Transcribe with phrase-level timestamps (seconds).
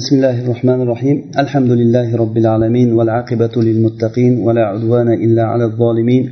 [0.00, 6.24] بسم الله الرحمن الرحيم الحمد لله رب العالمين والعاقبة للمتقين ولا عدوان إلا على الظالمين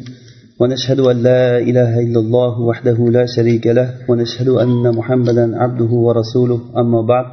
[0.61, 6.61] ونشهد أن لا إله إلا الله وحده لا شريك له ونشهد أن محمدا عبده ورسوله
[6.83, 7.27] أما بعد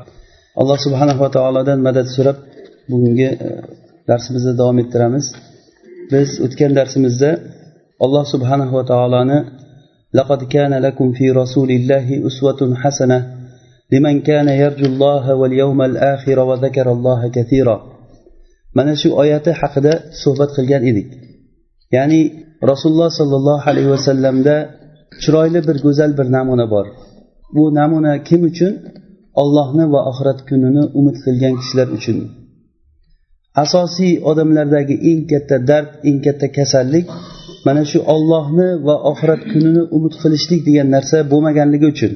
[0.61, 2.05] الله سبحانه وتعالى مدد
[4.07, 5.23] درس bugungi دوام الترامز
[6.13, 7.29] بس biz درس darsimizda
[8.05, 9.19] الله سبحانه وتعالى
[10.19, 13.38] لقد كان لكم في رسول الله أسوة حسنة
[13.93, 17.77] لمن كان يرجو الله واليوم الآخر وذكر الله كثيرا
[18.77, 19.91] mana shu oyati haqida
[20.23, 21.07] suhbat qilgan edik
[21.95, 22.19] ya'ni
[22.71, 24.55] rasululloh sollallohu alayhi vasallamda
[25.23, 26.85] chiroyli bir go'zal bir namuna bor
[27.55, 28.73] bu namuna kim uchun
[29.43, 32.17] ollohni va oxirat kunini umid qilgan kishilar uchun
[33.63, 37.05] asosiy odamlardagi eng katta dard eng katta kasallik
[37.67, 42.11] mana shu ollohni va oxirat kunini umid qilishlik degan narsa bo'lmaganligi uchun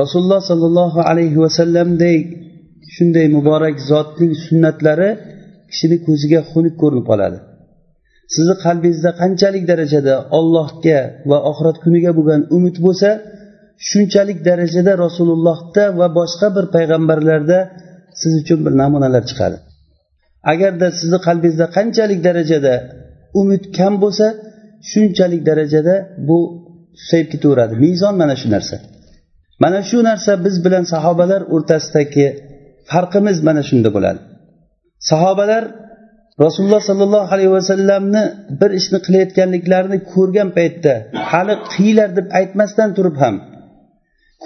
[0.00, 2.20] rasululloh sollallohu alayhi vasallamdek
[2.94, 5.08] shunday muborak zotning sunnatlari
[5.70, 7.38] kishini ko'ziga xunuk ko'rinib qoladi
[8.34, 10.98] sizni qalbingizda qanchalik darajada ollohga
[11.30, 13.10] va oxirat kuniga bo'lgan umid bo'lsa
[13.90, 17.58] shunchalik darajada rasulullohda va boshqa bir payg'ambarlarda
[18.20, 19.56] siz uchun bir namunalar chiqadi
[20.52, 22.74] agarda sizni qalbingizda qanchalik darajada
[23.40, 24.26] umid kam bo'lsa
[24.90, 25.94] shunchalik darajada
[26.28, 26.36] bu
[27.02, 28.76] susayib ketaveradi mezon mana shu narsa
[29.64, 32.26] mana shu narsa biz bilan sahobalar o'rtasidagi
[32.90, 34.20] farqimiz mana shunda bo'ladi
[35.10, 35.62] sahobalar
[36.44, 38.22] rasululloh sollallohu alayhi vasallamni
[38.60, 40.92] bir ishni qilayotganliklarini ko'rgan paytda
[41.30, 43.34] hali qiylar deb aytmasdan turib ham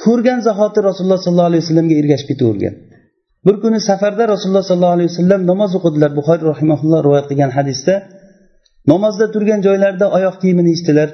[0.04, 2.74] ko'rgan zahoti rasululloh sollallohu alayhi vasallamga ergashib ketavergan
[3.46, 7.94] bir kuni safarda rasululloh sollallohu alayhi vasallam namoz o'qidilar buxoriy rahimaulloh rivoyat qilgan hadisda
[8.92, 11.08] namozda turgan joylarida oyoq kiyimini yechdilar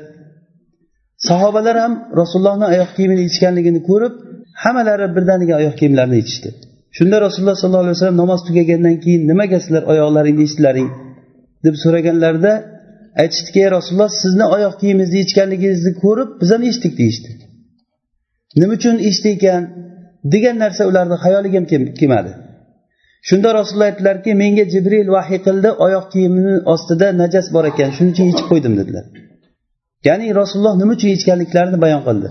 [1.29, 4.15] sahobalar ham rasulullohni oyoq kiyimini yechganligini ko'rib
[4.65, 6.49] hammalari birdaniga oyoq kiyimlarini yechishdi
[6.99, 10.89] shunda rasululloh sollallohu alayhi vasallam namoz tugagandan keyin nimaga sizlar oyoqlaringni yechdilaring
[11.67, 12.53] deb so'raganlarida
[13.23, 17.31] aytishdiki ey rasululloh sizni oyoq kiyimingizni yechganligingizni ko'rib biz ham yechdik deyishdi
[18.61, 19.63] nima uchun eshitdi ekan
[20.33, 21.65] degan narsa ularni xayoliga ham
[22.01, 22.31] kelmadi
[23.29, 28.27] shunda rasululloh aytdilarki menga jibril vahiy qildi oyoq kiyimini ostida najas bor ekan shuning uchun
[28.33, 29.05] yechib qo'ydim dedilar
[30.05, 32.29] ya'ni rasululloh nima uchun yechganliklarini bayon qildi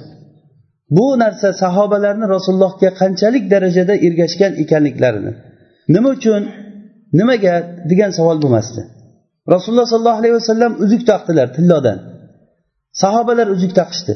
[0.98, 5.32] bu narsa sahobalarni rasulullohga qanchalik darajada ergashgan ekanliklarini
[5.96, 6.44] nima uchun
[7.20, 7.54] nimaga
[7.92, 8.82] degan savol bo'lmasdi
[9.54, 11.98] rasululloh sollallohu alayhi vasallam uzuk taqdilar tillodan
[13.04, 14.14] sahobalar uzuk taqishdi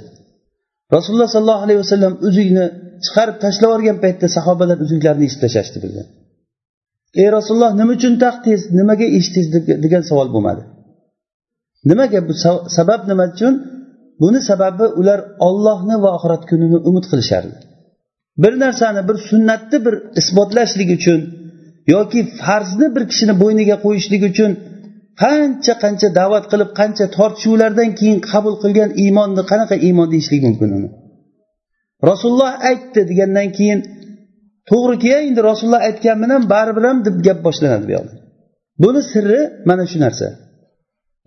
[0.95, 2.65] rasululloh sollallohu alayhi vasallam uzukni
[3.05, 6.03] chiqarib tashlab yuborgan paytda sahobalar uzuklarni yechib tashlashdi birga
[7.21, 9.49] ey rasululloh nima uchun taqdingiz nimaga eshitdingiz
[9.85, 10.63] degan savol bo'lmadi
[11.87, 12.33] nimaga bu
[12.75, 13.53] sabab nima uchun
[14.23, 17.53] buni sababi ular ollohni va oxirat kunini umid qilishardi
[18.43, 21.19] bir narsani bir sunnatni bir isbotlashlik uchun
[21.93, 24.51] yoki farzni bir kishini bo'yniga qo'yishlik uchun
[25.21, 30.89] qancha qancha da'vat qilib qancha tortishuvlardan keyin qabul qilgan iymonni qanaqa iymon deyishlik mumkin uni
[32.09, 33.79] rasululloh aytdi degandan keyin
[34.69, 38.13] to'g'riki endi rasululloh aytgan bilan baribir ham deb gap boshlanadi bu yoqda
[38.83, 40.27] buni sirri mana shu narsa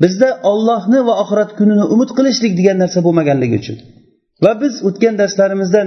[0.02, 3.76] bizda ollohni va oxirat kunini umid qilishlik degan narsa bo'lmaganligi uchun
[4.44, 5.86] va biz o'tgan darslarimizdan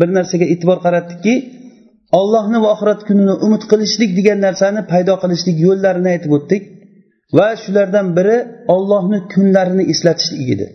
[0.00, 1.34] bir narsaga e'tibor qaratdikki
[2.20, 6.62] ollohni va oxirat kunini umid qilishlik degan narsani paydo qilishlik yo'llarini aytib o'tdik
[7.38, 8.36] va shulardan biri
[8.76, 10.66] ollohni kunlarini eslatishlik edi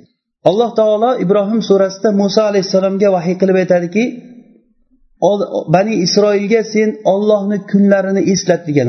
[0.50, 4.04] alloh taolo ibrohim surasida muso alayhissalomga vahiy qilib aytadiki
[5.76, 8.88] bani isroilga sen ollohni kunlarini eslat degan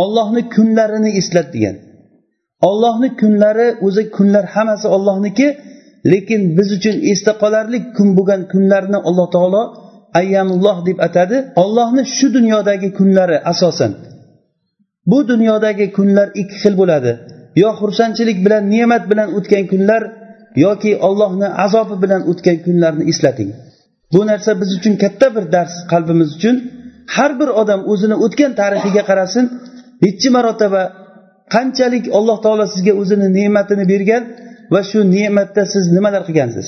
[0.00, 1.76] ollohni kunlarini eslat degan
[2.70, 5.48] ollohni kunlari o'zi kunlar hammasi ollohniki
[6.12, 9.62] lekin biz uchun esda qolarlik kun bo'lgan kunlarni alloh taolo
[10.20, 13.92] ayyamulloh deb atadi ollohni shu dunyodagi kunlari asosan
[15.10, 17.12] bu dunyodagi kunlar ikki xil bo'ladi
[17.62, 20.02] yo xursandchilik bilan ne'mat bilan o'tgan kunlar
[20.66, 23.50] yoki ollohni azobi bilan o'tgan kunlarni eslating
[24.14, 26.56] bu narsa biz uchun katta bir dars qalbimiz uchun
[27.14, 29.44] har bir odam o'zini o'tgan tarixiga qarasin
[30.04, 30.82] nechi marotaba
[31.54, 34.22] qanchalik alloh taolo sizga o'zini ne'matini bergan
[34.74, 36.66] va shu ne'matda siz nimalar qilgansiz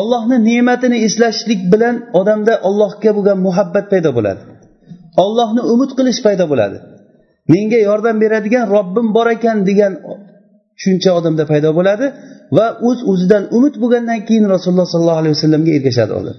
[0.00, 4.42] ollohni ne'matini eslashlik bilan odamda ollohga bo'lgan muhabbat paydo bo'ladi
[5.24, 6.76] ollohni umid qilish paydo bo'ladi
[7.54, 9.92] menga yordam beradigan robbim bor ekan degan
[10.78, 12.06] tushuncha odamda paydo bo'ladi
[12.56, 16.36] va o'z uz o'zidan umid bo'lgandan keyin rasululloh sollallohu alayhi vasallamga ergashadi odam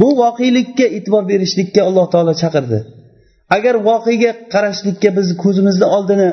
[0.00, 2.78] bu voqelikka e'tibor berishlikka alloh taolo chaqirdi
[3.56, 6.28] agar voqega qarashlikka bizni ko'zimizni oldini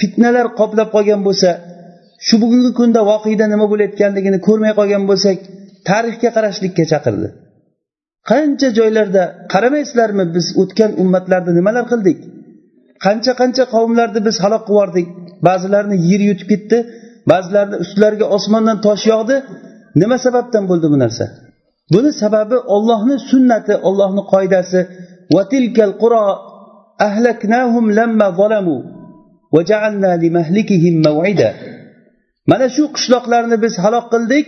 [0.00, 1.50] fitnalar qoplab qolgan bo'lsa
[2.26, 5.36] shu bugungi kunda voqeda nima bo'layotganligini ko'rmay qolgan bo'lsak
[5.90, 7.28] tarixga qarashlikka chaqirdi
[8.30, 9.22] qancha joylarda
[9.52, 12.18] qaramaysizlarmi biz o'tgan ummatlarni nimalar qildik
[13.04, 15.06] qancha qancha qavmlarni biz halok qilib yubordik
[15.48, 16.78] ba'zilarini yer yutib ketdi
[17.32, 19.36] ba'zilarini ustilariga osmondan tosh yog'di
[20.02, 21.24] nima sababdan bo'ldi bu narsa
[21.94, 24.80] buni sababi ollohni sunnati ollohni qoidasi
[25.34, 26.24] وتلك القرى
[27.08, 28.80] أهلكناهم لما ظلموا
[29.54, 31.50] وجعلنا لمهلكهم موعدا
[32.52, 34.46] mana shu qishloqlarni biz halok qildik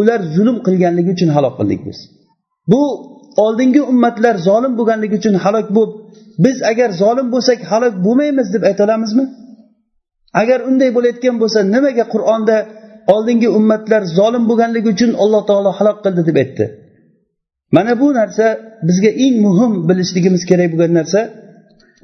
[0.00, 1.98] ular zulm qilganligi uchun halok qildik biz
[2.72, 2.80] bu
[3.44, 5.90] oldingi ummatlar zolim bo'lganligi uchun halok bo'lib
[6.44, 9.24] biz agar zolim bo'lsak halok bo'lmaymiz deb ayta olamizmi
[10.42, 12.56] agar unday bo'layotgan bo'lsa nimaga qur'onda
[13.14, 16.64] oldingi ummatlar zolim bo'lganligi uchun alloh taolo halok qildi deb aytdi
[17.72, 18.46] mana bu narsa
[18.88, 21.20] bizga eng muhim bilishligimiz kerak bo'lgan narsa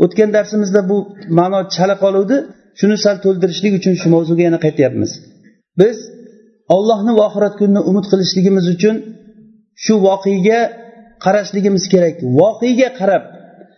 [0.04, 0.96] o'tgan darsimizda bu
[1.38, 2.36] ma'no chala qoluvdi
[2.80, 5.10] shuni sal to'ldirishlik uchun shu mavzuga yana qaytyapmiz
[5.80, 5.96] biz
[6.76, 8.94] ollohni va oxirat kunini umid qilishligimiz uchun
[9.84, 10.60] shu voqega
[11.24, 13.24] qarashligimiz kerak voqega qarab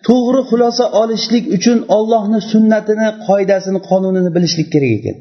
[0.09, 5.17] to'g'ri xulosa olishlik uchun ollohni sunnatini qoidasini qonunini bilishlik kerak ekan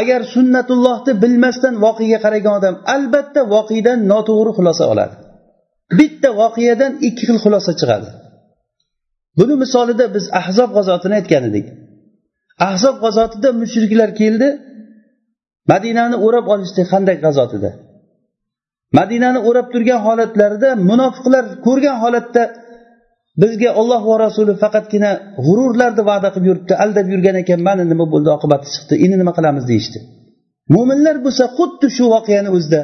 [0.00, 5.14] agar sunnatullohni bilmasdan voqega qaragan odam albatta voqedan noto'g'ri xulosa oladi
[5.98, 8.08] bitta voqeadan ikki xil xulosa chiqadi
[9.38, 11.66] buni misolida biz ahzob g'azotini aytgan edik
[12.68, 14.48] ahzob g'azotida mushriklar keldi
[15.72, 17.70] madinani o'rab olishdi qanday g'azotida
[18.98, 22.42] madinani o'rab turgan holatlarida munofiqlar ko'rgan holatda
[23.42, 25.10] bizga olloh va rasuli faqatgina
[25.46, 29.64] g'ururlarni va'da qilib yuribdi aldab yurgan ekan mana nima bo'ldi oqibati chiqdi endi nima qilamiz
[29.70, 29.98] deyishdi
[30.74, 32.80] mo'minlar bo'lsa xuddi shu voqeani o'zida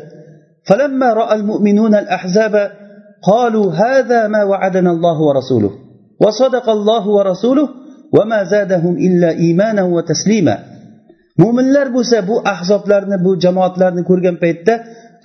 [3.24, 5.70] قالوا هذا ما وعدنا الله ورسوله
[6.20, 7.68] وصدق الله ورسوله
[8.12, 10.56] وما زادهم إلا إيمانا وتسليما
[11.42, 14.74] mo'minlar bo'lsa bu ahzoblarni bu jamoatlarni ko'rgan paytda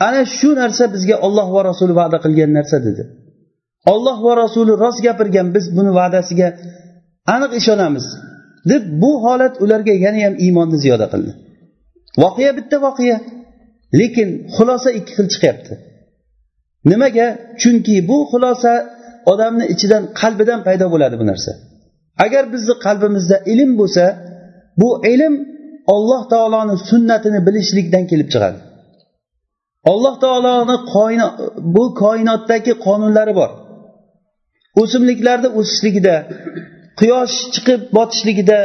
[0.08, 3.04] ana shu narsa bizga olloh va rasuli va'da qilgan narsa dedi
[3.94, 6.48] olloh va rasuli rost gapirgan biz buni va'dasiga
[7.36, 8.06] aniq ishonamiz
[8.72, 11.32] deb bu holat ularga yana ham iymonni ziyoda qildi
[12.24, 13.18] voqea bitta voqea
[14.00, 15.74] lekin xulosa ikki xil chiqyapti
[16.90, 17.26] nimaga
[17.62, 18.74] chunki bu xulosa
[19.34, 21.52] odamni ichidan qalbidan paydo bo'ladi bu narsa
[22.26, 24.06] agar bizni qalbimizda ilm bo'lsa
[24.82, 25.34] bu ilm
[25.96, 28.60] olloh taoloni sunnatini bilishlikdan kelib chiqadi
[29.92, 30.76] alloh taoloni
[31.76, 33.50] bu koinotdagi qonunlari bor
[34.82, 36.16] o'simliklarni o'sishligida
[37.00, 38.60] quyosh chiqib botishligida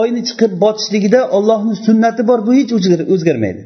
[0.00, 2.70] oyni chiqib botishligida ollohni sunnati bor bu hech
[3.14, 3.62] o'zgarmaydi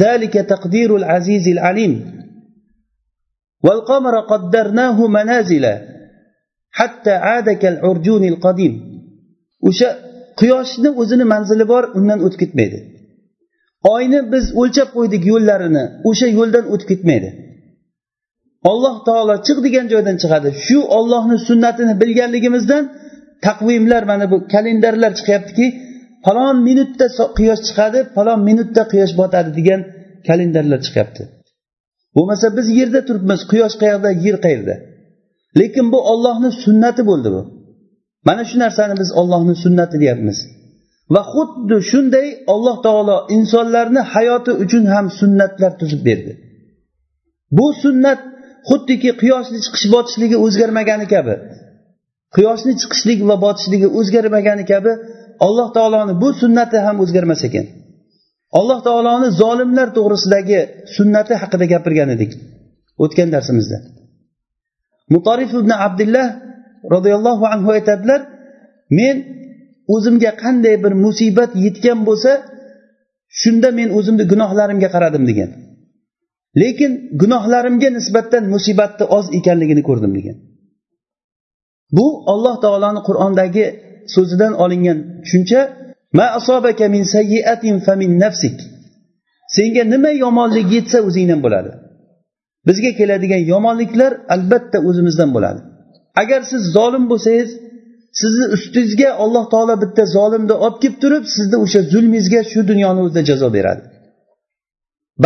[0.00, 1.94] ذلك تقدير العزيز العليم
[3.66, 5.64] والقمر قدرناه منازل
[6.78, 8.74] حتى عاد كالعرجون القديم
[9.68, 9.88] o'sha
[10.40, 12.78] quyoshni o'zini manzili bor undan o'tib ketmaydi
[13.94, 17.28] oyni biz o'lchab qo'ydik yo'llarini o'sha yo'ldan o'tib ketmaydi
[18.70, 22.82] olloh taolo chiq degan joydan chiqadi shu ollohni sunnatini bilganligimizdan
[23.46, 25.66] taqvimlar mana bu kalendarlar chiqyaptiki
[26.26, 27.06] falon minutda
[27.38, 29.80] quyosh chiqadi falon minutda quyosh botadi degan
[30.28, 31.22] kalendarlar chiqyapti
[32.16, 34.74] bo'lmasa biz yerda turibmiz quyosh qayerda yer qayerda
[35.60, 37.42] lekin bu ollohni sunnati bo'ldi bu
[38.28, 40.38] mana shu narsani biz ollohni sunnati deyapmiz
[41.14, 46.32] va xuddi shunday alloh taolo insonlarni hayoti uchun ham sunnatlar tuzib berdi
[47.58, 48.20] bu sunnat
[48.68, 51.34] xuddiki quyoshni chiqish botishligi o'zgarmagani kabi
[52.36, 54.92] quyoshni chiqishligi va botishligi o'zgarmagani kabi
[55.46, 57.66] alloh taoloni bu sunnati ham o'zgarmas ekan
[58.58, 60.60] alloh taoloni zolimlar to'g'risidagi
[60.96, 62.30] sunnati haqida gapirgan edik
[63.04, 63.76] o'tgan darsimizda
[65.14, 66.26] mutorif ibn abdullah
[66.94, 68.20] roziyallohu anhu aytadilar
[69.00, 69.16] men
[69.94, 72.32] o'zimga qanday bir musibat yetgan bo'lsa
[73.40, 75.50] shunda men o'zimni gunohlarimga qaradim degan
[76.62, 80.36] lekin gunohlarimga nisbatan musibatni oz ekanligini ko'rdim degan
[81.96, 83.66] bu alloh taoloni qur'ondagi
[84.14, 85.60] so'zidan olingan tushuncha
[86.92, 87.76] min sayyiatin
[88.24, 88.56] nafsik
[89.56, 91.70] senga nima yomonlik yetsa o'zingdan bo'ladi
[92.68, 95.60] bizga keladigan yomonliklar albatta o'zimizdan bo'ladi
[96.22, 97.50] agar siz zolim bo'lsangiz
[98.20, 103.22] sizni ustingizga alloh taolo bitta zolimni olib kelib turib sizni o'sha zulmingizga shu dunyoni o'zida
[103.30, 103.82] jazo beradi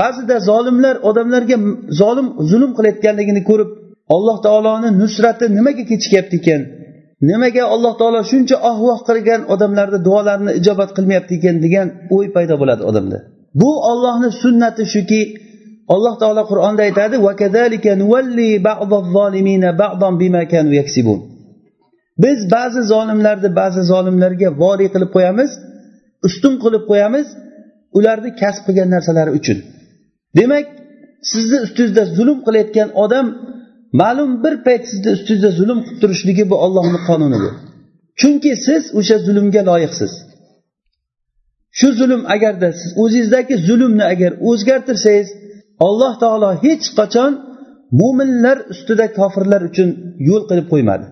[0.00, 1.56] ba'zida zolimlar odamlarga
[2.00, 3.70] zolim zulm qilayotganligini ko'rib
[4.14, 6.60] alloh taoloni nusrati nimaga kechikyapti ekan
[7.24, 12.82] nimaga alloh taolo shuncha ohvoh qilgan odamlarni duolarini ijobat qilmayapti ekan degan o'y paydo bo'ladi
[12.90, 13.18] odamda
[13.60, 15.20] bu ollohni sunnati shuki
[15.94, 17.16] alloh taolo qur'onda aytadi
[22.24, 25.50] biz ba'zi zolimlarni ba'zi zolimlarga voriy qilib qo'yamiz
[26.28, 27.26] ustun qilib qo'yamiz
[27.98, 29.58] ularni kasb qilgan narsalari uchun
[30.40, 30.66] demak
[31.30, 33.26] sizni ustingizda zulm qilayotgan odam
[34.00, 37.50] ma'lum bir payt sizni ustingizda zulm qilib turishligi bu ollohni qonuni bu
[38.20, 40.12] chunki siz o'sha zulmga loyiqsiz
[41.78, 45.28] shu zulm agarda siz o'zingizdagi zulmni agar o'zgartirsangiz
[45.88, 47.32] alloh taolo hech qachon
[48.00, 49.88] mo'minlar ustida kofirlar uchun
[50.28, 51.06] yo'l qilib qo'ymadi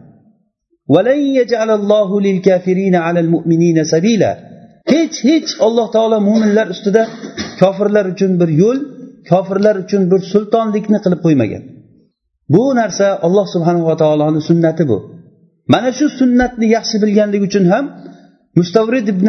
[4.99, 7.03] hech hech alloh taolo mo'minlar ustida
[7.63, 8.79] kofirlar uchun bir yo'l
[9.33, 11.65] kofirlar uchun bir sultonlikni qilib qo'ymagan
[12.49, 14.97] bu narsa alloh subhanava taoloni sunnati bu
[15.75, 17.85] mana shu sunnatni yaxshi bilganlik uchun ham
[18.61, 19.29] mustavrid ibn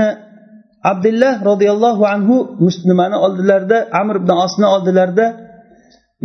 [0.92, 2.36] abdullah roziyallohu anhu
[2.90, 5.26] nimani oldilarida amr ibn osni oldilarida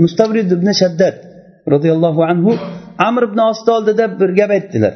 [0.05, 1.15] mustavrid ibn shaddad
[1.73, 2.51] roziyallohu anhu
[3.09, 4.95] amr ibn osni oldida bir gap aytdilar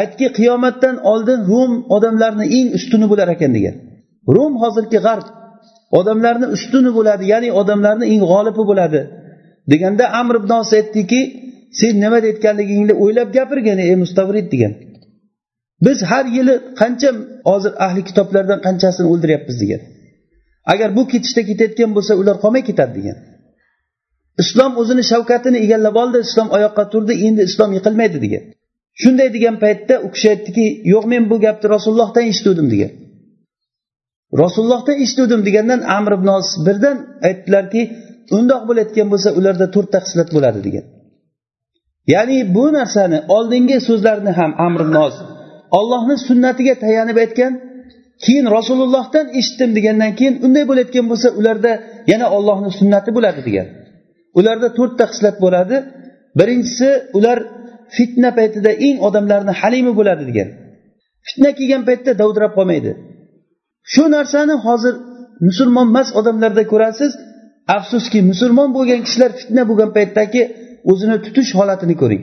[0.00, 3.76] aytdiki qiyomatdan oldin rum odamlarni eng ustuni bo'lar ekan degan
[4.36, 5.26] rum hozirgi g'arb
[6.00, 9.00] odamlarni ustuni bo'ladi ya'ni odamlarni eng g'olibi bo'ladi
[9.72, 11.20] deganda amr ibn os aytdiki
[11.80, 14.72] sen nima deyotganligingni o'ylab gapirgin ey mustavrid degan
[15.86, 17.10] biz har yili qancha
[17.50, 19.80] hozir ahli kitoblardan qanchasini o'ldiryapmiz degan
[20.72, 23.18] agar bu ketishda ketayotgan bo'lsa ular qolmay ketadi degan
[24.42, 28.42] islom o'zini shavkatini egallab oldi islom oyoqqa turdi endi islom yiqilmaydi degan
[29.02, 32.90] shunday degan paytda u kishi aytdiki yo'q men bu gapni rasulullohdan eshituvdim degan
[34.42, 36.96] rasulullohdan eshituvdim degandan amr ibn os birdan
[37.28, 37.82] aytdilarki
[38.36, 40.84] undoq bo'layotgan bo'lsa ularda to'rtta xislat bo'ladi degan
[42.14, 45.14] ya'ni bu narsani oldingi so'zlarni ham amri noz
[45.78, 47.52] ollohni sunnatiga tayanib aytgan
[48.24, 51.70] keyin rasulullohdan eshitdim degandan keyin unday bo'layotgan bo'lsa ularda
[52.12, 53.66] yana ollohni sunnati bo'ladi degan
[54.38, 55.76] ularda to'rtta xislat bo'ladi
[56.40, 57.38] birinchisi ular
[57.96, 60.48] fitna paytida eng odamlarni halimi bo'ladi degan
[61.26, 62.90] fitna kelgan paytda dovdirab qolmaydi
[63.92, 64.94] shu narsani hozir
[65.48, 67.12] musulmon emas odamlarda ko'rasiz
[67.76, 70.42] afsuski musulmon bo'lgan kishilar fitna bo'lgan paytdagi
[70.90, 72.22] o'zini tutish holatini ko'ring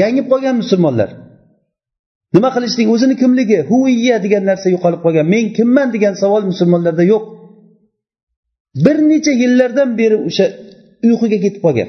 [0.00, 1.10] gangib qolgan musulmonlar
[2.34, 7.24] nima qilishlik o'zini kimligi huviya degan narsa yo'qolib qolgan men kimman degan savol musulmonlarda yo'q
[8.84, 10.46] bir necha yillardan beri o'sha
[11.08, 11.88] uyquga ketib qolgan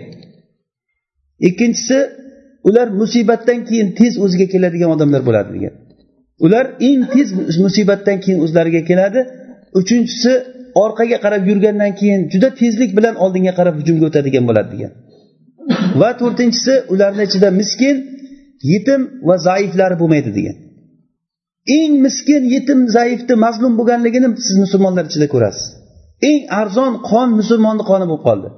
[1.50, 2.00] ikkinchisi
[2.70, 5.74] ular musibatdan keyin tez o'ziga keladigan odamlar bo'ladi degan
[6.46, 7.28] ular eng tez
[7.66, 9.22] musibatdan keyin o'zlariga keladi
[9.82, 10.34] uchinchisi
[10.84, 14.92] orqaga qarab yurgandan keyin juda tezlik bilan oldinga qarab hujumga o'tadigan bo'ladi degan
[16.02, 17.96] va to'rtinchisi ularni ichida miskin
[18.74, 20.56] yetim va zaiflari bo'lmaydi degan
[21.80, 25.66] eng miskin yetim zaifni mazlum bo'lganligini siz musulmonlar ichida ko'rasiz
[26.30, 28.50] eng arzon qon musulmonni qoni bo'lib qoldi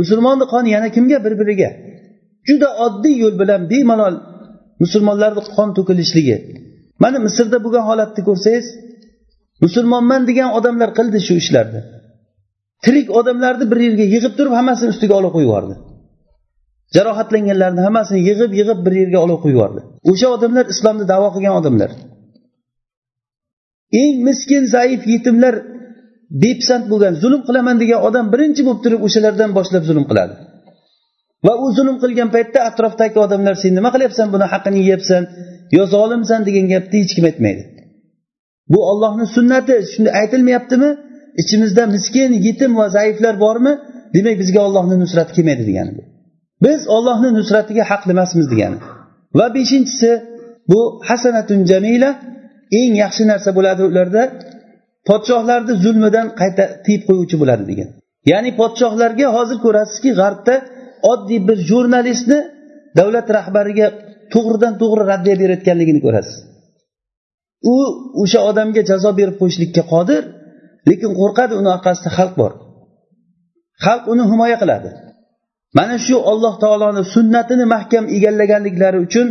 [0.00, 1.70] musulmonni qoni yana kimga bir biriga
[2.48, 4.14] juda oddiy yo'l bilan bemalol
[4.82, 6.36] musulmonlarni qon to'kilishligi
[7.04, 8.66] mana misrda bo'lgan holatni ko'rsangiz
[9.62, 11.80] musulmonman degan odamlar qildi shu ishlarni
[12.86, 15.74] tirik odamlarni bir yerga yig'ib turib hammasini ustiga olib qo'yib yubordi
[16.96, 19.80] jarohatlanganlarni hammasini yig'ib yig'ib bir yerga olib qo'yib yubordi
[20.10, 21.90] o'sha odamlar islomni davo qilgan odamlar
[24.02, 25.54] eng miskin zaif yetimlar
[26.42, 30.34] bepisand bo'lgan zulm qilaman degan odam birinchi bo'lib turib o'shalardan boshlab zulm qiladi
[31.46, 35.22] va u zulm qilgan paytda atrofdagi odamlar sen nima qilyapsan buni haqqini yeyapsan
[35.76, 37.62] yo zolimsan degan gapni hech kim aytmaydi
[38.72, 40.88] bu ollohni sunnati shunday aytilmayaptimi
[41.42, 43.72] ichimizda miskin yetim va zaiflar bormi
[44.16, 46.02] demak bizga ollohni nusrati kelmaydi degani bu
[46.66, 48.78] biz ollohni nusratiga haqli emasmiz degani
[49.38, 50.10] va beshinchisi
[50.70, 52.10] bu hasanatun jamila
[52.80, 54.22] eng yaxshi narsa bo'ladi ularda
[55.08, 57.88] podshohlarni zulmidan qayta tiyib qo'yuvchi bo'ladi degan
[58.32, 60.54] ya'ni podshohlarga hozir ko'rasizki g'arbda
[61.12, 62.38] oddiy bir jurnalistni
[62.98, 63.86] davlat rahbariga
[64.34, 66.36] to'g'ridan to'g'ri raddiya berayotganligini ko'rasiz
[67.64, 67.74] u
[68.22, 70.22] o'sha odamga jazo berib qo'yishlikka qodir
[70.90, 72.52] lekin qo'rqadi uni orqasida xalq bor
[73.84, 74.90] xalq uni himoya qiladi
[75.78, 79.26] mana shu alloh taoloni sunnatini mahkam egallaganliklari uchun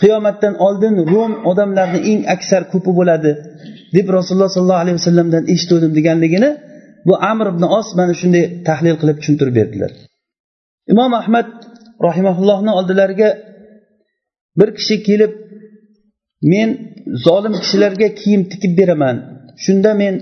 [0.00, 3.30] qiyomatdan oldin rom odamlarni eng aksar ko'pi bo'ladi
[3.96, 6.50] deb rasululloh sollallohu alayhi vasallamdan eshitgandim deganligini
[7.08, 9.90] bu amr ibn os mana shunday tahlil qilib tushuntirib berdilar
[10.92, 11.46] imom ahmad
[12.08, 13.28] rahimaullohni oldilariga
[14.58, 15.32] bir kishi kelib
[16.46, 16.70] men
[17.26, 19.16] zolim kishilarga kiyim tikib beraman
[19.64, 20.14] shunda men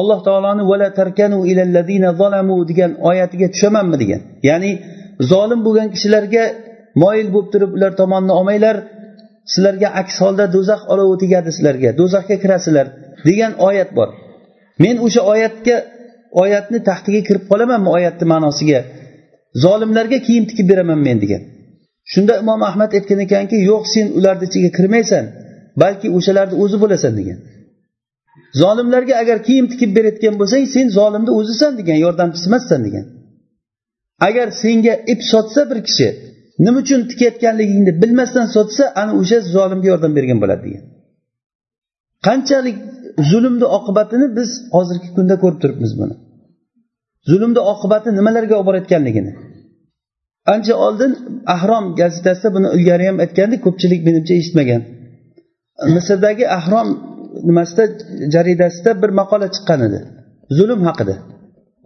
[0.00, 4.20] alloh taoloni vala tarkanu ilallazina zolamu degan oyatiga tushamanmi degan
[4.50, 4.70] ya'ni
[5.32, 6.42] zolim bo'lgan kishilarga
[7.02, 8.76] moyil bo'lib turib ular tomonni olmanglar
[9.52, 12.86] sizlarga aks holda do'zax olovi tegadi sizlarga do'zaxga kirasizlar
[13.28, 14.08] degan oyat bor
[14.84, 15.76] men o'sha oyatga
[16.42, 18.78] oyatni taxtiga kirib qolamanmi oyatni ma'nosiga
[19.64, 21.42] zolimlarga kiyim tikib beraman men degan
[22.12, 25.24] shunda imom ahmad aytgan ekanki yo'q sen ularni ichiga kirmaysan
[25.82, 27.38] balki o'shalarni o'zi bo'lasan degan
[28.62, 33.06] zolimlarga agar kiyim tikib berayotgan bo'lsang sen zolimni o'zisan degan yordamchisi emassan degan
[34.28, 36.08] agar senga ip sotsa bir kishi
[36.64, 40.82] nima uchun tikayotganligingni bilmasdan sotsa ana o'sha zolimga yordam bergan bo'ladi degan
[42.26, 42.76] qanchalik
[43.30, 46.14] zulmni oqibatini biz hozirgi kunda ko'rib turibmiz buni
[47.30, 49.32] zulmni oqibati nimalarga olib borayotganligini
[50.54, 51.12] ancha oldin
[51.56, 54.80] ahrom gazetasida buni ilgari ham aytgandik ko'pchilik menimcha eshitmagan
[55.84, 56.88] misrdagi ahrom
[57.48, 57.84] nimasida
[58.34, 59.98] jaridasida bir maqola chiqqan edi
[60.58, 61.14] zulm haqida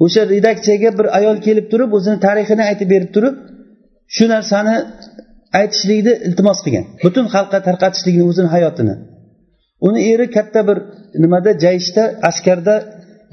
[0.05, 3.35] o'sha redaksiyaga bir ayol kelib turib o'zini tarixini aytib berib turib
[4.17, 4.75] shu narsani
[5.61, 8.95] aytishlikni iltimos qilgan butun xalqqa tarqatishlikni o'zini hayotini
[9.87, 10.79] uni eri katta bir
[11.23, 12.75] nimada jayishda askarda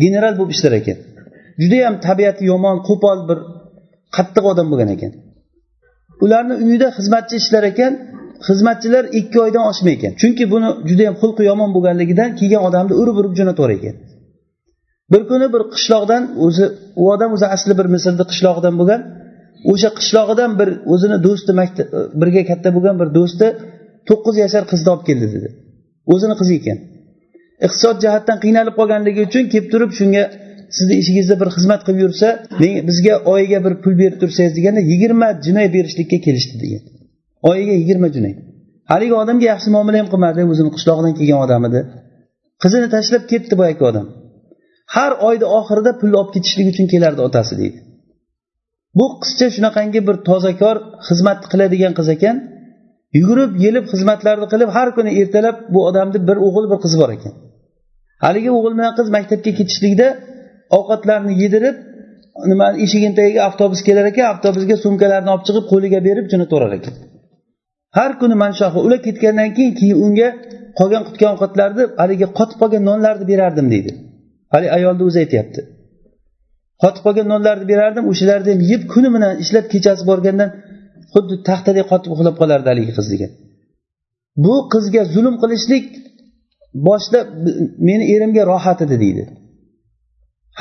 [0.04, 0.98] general bo'lib ishlar ekan
[1.62, 3.40] judayam tabiati yomon qo'pol bir
[4.18, 5.12] qattiq odam bo'lgan ekan
[6.26, 7.94] ularni uyida xizmatchi ishlar ekan
[8.48, 13.34] xizmatchilar ikki oydan oshmay ekan chunki buni judayam xulqi yomon bo'lganligidan kelgan odamni urib urib
[13.40, 13.96] jo'natar ekan
[15.14, 16.66] bir kuni bir qishloqdan o'zi
[17.02, 19.02] u odam o'zi asli bir misrni qishlog'idan bo'lgan
[19.72, 21.88] o'sha qishlog'idan bir o'zini do'sti maktab
[22.22, 23.48] birga katta bo'lgan bir do'sti
[24.10, 25.50] to'qqiz yashar qizni olib keldi dedi
[26.14, 26.78] o'zini qizi ekan
[27.66, 30.24] iqtisod jihatdan qiynalib qolganligi uchun kelib turib shunga
[30.78, 32.28] sizni ishingizda bir xizmat qilib yursa
[32.90, 36.84] bizga oyiga bir pul berib tursangiz deganda yigirma jinoy berishlikka kelishdi degan
[37.50, 38.32] oyiga yigirma junay
[38.92, 41.80] haligi odamga yaxshi muomala ham qilmadi o'zini qishlog'idan kelgan odam edi
[42.64, 44.06] qizini tashlab ketdi boyagi odam
[44.96, 47.80] har oyni oxirida pul olib ketishlik uchun kelardi otasi deydi
[48.98, 50.76] bu qizcha shunaqangi bir tozakor
[51.08, 52.36] xizmat qiladigan qiz ekan
[53.20, 57.34] yugurib yelib xizmatlarni qilib har kuni ertalab bu odamni bir o'g'il bir qizi bor ekan
[58.26, 60.08] haligi o'g'il bilan qiz maktabga ketishlikda
[60.78, 61.76] ovqatlarni yedirib
[62.52, 66.96] nima eshigini tagiga avtobus kelar ekan avtobusga sumkalarni olib chiqib qo'liga berib yuborar ekan
[67.98, 70.30] har kuni manshohi ular ketgandan keyin keyin unga
[70.80, 73.92] qolgan qutgan ovqatlarni haligi qotib qolgan nonlarni berardim deydi
[74.54, 75.62] haligi ayolni o'zi aytyapti
[76.84, 80.50] qotib qolgan nonlarni berardim o'shalarni ham yeb kuni bilan ishlab kechasi borgandan
[81.14, 83.32] xuddi taxtadek qotib uxlab qolardi haligi qiz degan
[84.44, 85.86] bu qizga zulm qilishlik
[86.88, 87.20] boshida
[87.88, 89.24] meni erimga rohat edi deydi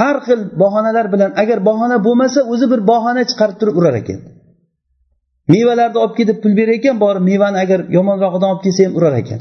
[0.01, 4.21] har xil bahonalar bilan agar bahona bo'lmasa o'zi bir bahona chiqarib turib urar ekan
[5.55, 9.41] mevalarni olib kelib pul berar ekan borib mevani agar yomonrog'idan olib kelsa ham urar ekan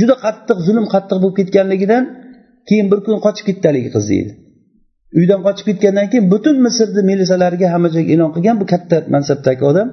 [0.00, 2.02] juda qattiq zulm qattiq bo'lib ketganligidan
[2.68, 4.32] keyin bir kun qochib ketdi haligi qiz deydi
[5.18, 9.88] uydan qochib ketgandan keyin butun misrni milisalariga hamma joyga e'lon qilgan bu katta mansabdagi odam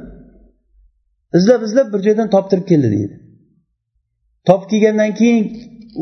[1.37, 3.15] izlab izlab bir joydan toptirib keldi deydi
[4.47, 5.43] topib kelgandan keyin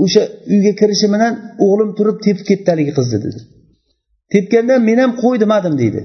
[0.04, 0.22] o'sha
[0.54, 1.34] uyga kirishi bilan
[1.66, 3.40] o'g'lim turib tepib ketdi haligi qizni dedi
[4.34, 6.02] tepganda men ham qo'y demadim deydi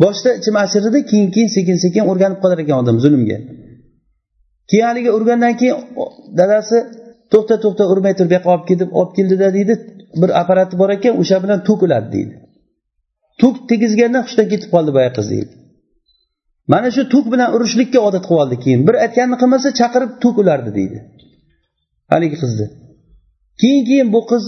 [0.00, 3.38] boshida ichim achiridi keyin keyin sekin sekin o'rganib qolar ekan odam zulmga
[4.72, 5.76] keyin haligi urgandan keyin
[6.38, 6.76] dadasi
[7.32, 9.74] to'xta to'xta urmay tur bu yoqqa olib ketib olib keldida deydi
[10.22, 12.34] bir apparati bor ekan o'sha bilan tok uladi deydi
[13.42, 15.52] tok tegizgandan hushdan ketib qoldi boya qiz deydi
[16.72, 20.70] mana shu tok bilan urishlikka odat qilib oldi keyin bir aytganini qilmasa chaqirib tok ulardi
[20.78, 20.98] deydi
[22.12, 22.66] haligi qizni
[23.62, 24.44] keyin keyin bu qiz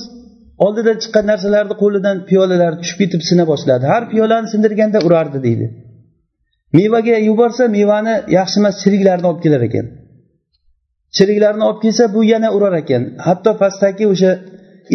[0.62, 5.66] oldidan chiqqan narsalarni qo'lidan piyolalar tushib ketib sina boshladi har piyolani sindirganda urardi deydi
[6.78, 9.86] mevaga yuborsa mevani yaxshi emas chiriklarini olib kelar ekan
[11.16, 14.30] chiriklarni olib kelsa bu yana urar ekan hatto pastdagi o'sha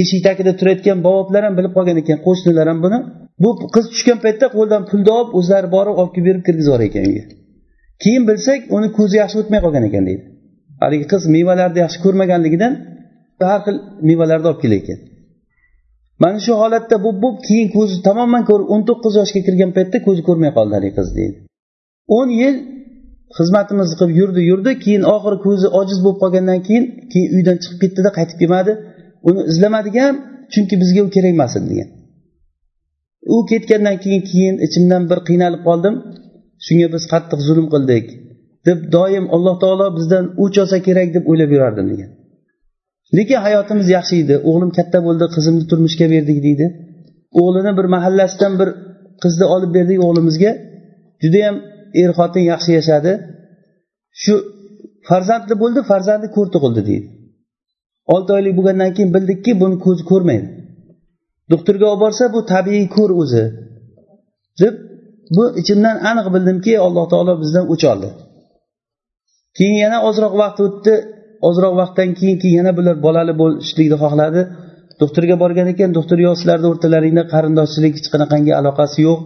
[0.01, 2.97] eshik tagida turayotgan bobolar ham bilib qolgan ekan qo'shnilar ham buni
[3.43, 7.23] bu qiz tushgan paytda qo'lidan pulni olib o'zlari borib olib kelib berib kirgizib ekan uyga
[8.03, 10.23] keyin bilsak uni ko'zi yaxshi o'tmay qolgan ekan deydi
[10.83, 12.71] haligi qiz mevalarni yaxshi ko'rmaganligidan
[13.49, 13.75] har xil
[14.09, 14.99] mevalarni olib kelar ekan
[16.23, 20.21] mana shu holatda bo'lib bo'lib keyin ko'zi tamoman ko'r o'n to'qqiz yoshga kirgan paytda ko'zi
[20.27, 21.37] ko'rmay qoldi haligi qiz deydi
[22.17, 22.55] o'n yil
[23.37, 28.09] xizmatimizni qilib yurdi yurdi keyin oxiri ko'zi ojiz bo'lib qolgandan keyin keyin uydan chiqib ketdida
[28.17, 28.71] qaytib kelmadi
[29.27, 30.15] uni izlamadik ham
[30.53, 31.89] chunki bizga u kerak emas edi degan
[33.35, 35.95] u ketgandan keyin keyin ichimdan bir qiynalib qoldim
[36.65, 38.05] shunga biz qattiq zulm qildik
[38.67, 42.09] deb doim alloh taolo bizdan o'ch olsa kerak deb o'ylab yurardim degan
[43.17, 46.65] lekin hayotimiz yaxshi edi o'g'lim katta bo'ldi qizimni turmushga berdik deydi
[47.43, 48.69] o'g'lini bir mahallasidan bir
[49.23, 50.51] qizni olib berdik o'g'limizga
[51.23, 51.55] judayam
[52.03, 53.11] er xotin yaxshi yashadi
[54.23, 54.33] shu
[55.09, 57.07] farzandli bo'ldi farzandi ko'r tug'ildi deydi
[58.13, 60.47] olti oylik bo'lgandan keyin bildikki buni ko'zi ko'rmaydi
[61.51, 63.43] doktorga olib borsa bu tabiiy ko'r o'zi
[64.61, 64.75] deb
[65.35, 68.09] bu ichimdan aniq bildimki alloh taolo bizdan o'ch oldi
[69.57, 70.93] keyin yana ozroq vaqt o'tdi
[71.47, 74.41] ozroq vaqtdan keyin keyin yana bular bolali bo'lishlikni xohladi
[75.01, 79.19] doktorga borgan ekan doktor yo sizlarni o'rtalaringda qarindoshchilik hech qanaqangi aloqasi yo'q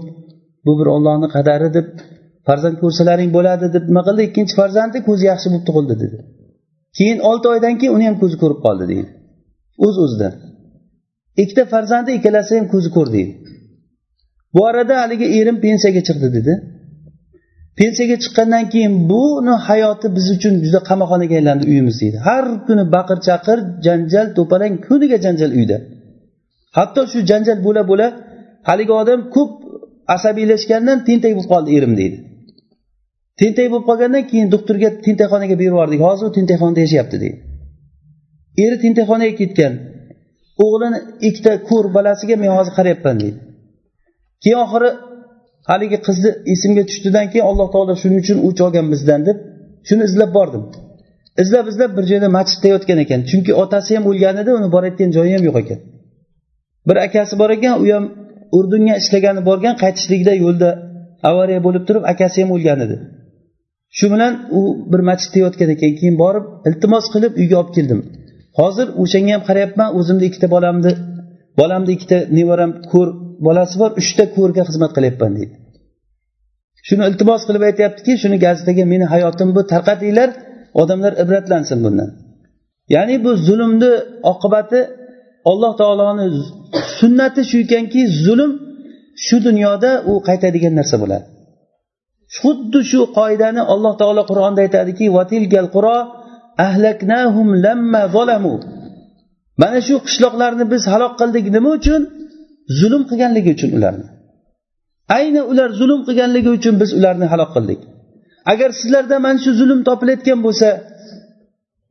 [0.65, 1.87] bu bir ollohni qadari deb
[2.47, 6.17] farzand ko'rsalaring bo'ladi deb nima qildi ikkinchi farzandi ko'zi yaxshi bo'lib tug'ildi dedi
[6.97, 9.09] keyin olti oydan keyin uni ham ko'zi ko'rib qoldi deydi
[9.85, 10.33] o'z o'zidan
[11.43, 13.33] ikkita farzandi ikkalasi ham ko'zi ko'r deydi
[14.55, 16.53] bu arada haligi erim pensiyaga chiqdi dedi
[17.79, 23.17] pensiyaga chiqqandan keyin buni hayoti biz uchun juda qamoqxonaga aylandi uyimiz deydi har kuni baqir
[23.27, 25.77] chaqir janjal to'palang kuniga janjal uyda
[26.77, 28.07] hatto shu janjal bo'la bo'la
[28.69, 29.49] haligi odam ko'p
[30.15, 32.17] asabiylashgandan tentak bo'lib qoldi erim deydi
[33.41, 37.37] tentak bo'lib qolgandan keyin doktorga tentakxonaga berib yubordik hozir u tentakxonada yashayapti deydi
[38.63, 39.73] eri tentakxonaga ketgan
[40.65, 43.37] o'g'lini ikkita ko'r balasiga men hozir qarayapman deydi
[44.43, 44.89] keyin oxiri
[45.69, 49.37] haligi qizni esimga tushdidan keyin alloh taolo shuning uchun o'ch olgan bizdan deb
[49.89, 50.63] shuni izlab bordim
[51.43, 55.31] izlab izlab bir joyda masjidda yotgan ekan chunki otasi ham o'lgan edi uni borayotgan joyi
[55.35, 55.79] ham yo'q ekan
[56.87, 58.03] bir akasi bor ekan u ham
[58.57, 60.69] urdunga ishlagani borgan qaytishlikda yo'lda
[61.29, 62.95] avariya bo'lib turib akasi ham o'lgan edi
[63.97, 67.99] shu bilan u bir masjidda yotgan ekan keyin borib iltimos qilib uyga olib keldim
[68.59, 70.91] hozir o'shanga ham qarayapman o'zimni ikkita bolamni
[71.59, 73.09] bolamni ikkita nevaram ko'r
[73.45, 75.55] bolasi bor uchta ko'rga xizmat qilyapman deydi
[76.87, 80.29] shuni iltimos qilib aytyaptiki shuni gazetaga meni hayotim bu tarqatinglar
[80.81, 82.09] odamlar ibratlansin bundan
[82.95, 83.91] ya'ni bu zulmni
[84.31, 84.79] oqibati
[85.51, 86.25] alloh taoloni
[86.99, 88.51] sunnati shu ekanki zulm
[89.25, 91.25] shu dunyoda u qaytadigan narsa bo'ladi
[92.37, 95.05] xuddi shu qoidani alloh taolo qur'onda aytadiki
[96.67, 98.53] ahlaknahum lamma zolamu
[99.61, 102.01] mana shu qishloqlarni biz halok qildik nima uchun
[102.81, 104.07] zulm qilganligi uchun ularni
[105.17, 107.81] ayni ular zulm qilganligi uchun biz ularni halok qildik
[108.53, 110.67] agar sizlarda mana shu zulm topilayotgan bo'lsa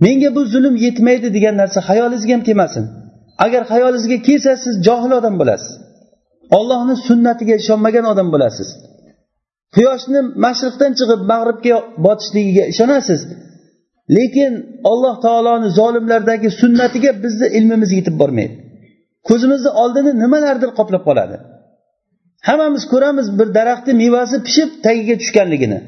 [0.07, 2.85] menga bu zulm yetmaydi degan narsa xayolingizga ham kelmasin
[3.45, 5.73] agar xayolingizga kelsa siz johil odam bo'lasiz
[6.59, 8.68] ollohni sunnatiga ishonmagan odam bo'lasiz
[9.77, 13.21] quyoshni mashriqdan chiqib mag'ribga botishligiga ishonasiz
[14.16, 14.53] lekin
[14.90, 18.57] alloh taoloni zolimlardagi sunnatiga bizni ilmimiz yetib bormaydi
[19.28, 21.37] ko'zimizni oldini nimalar qoplab qoladi
[22.48, 25.78] hammamiz ko'ramiz bir daraxtni mevasi pishib tagiga tushganligini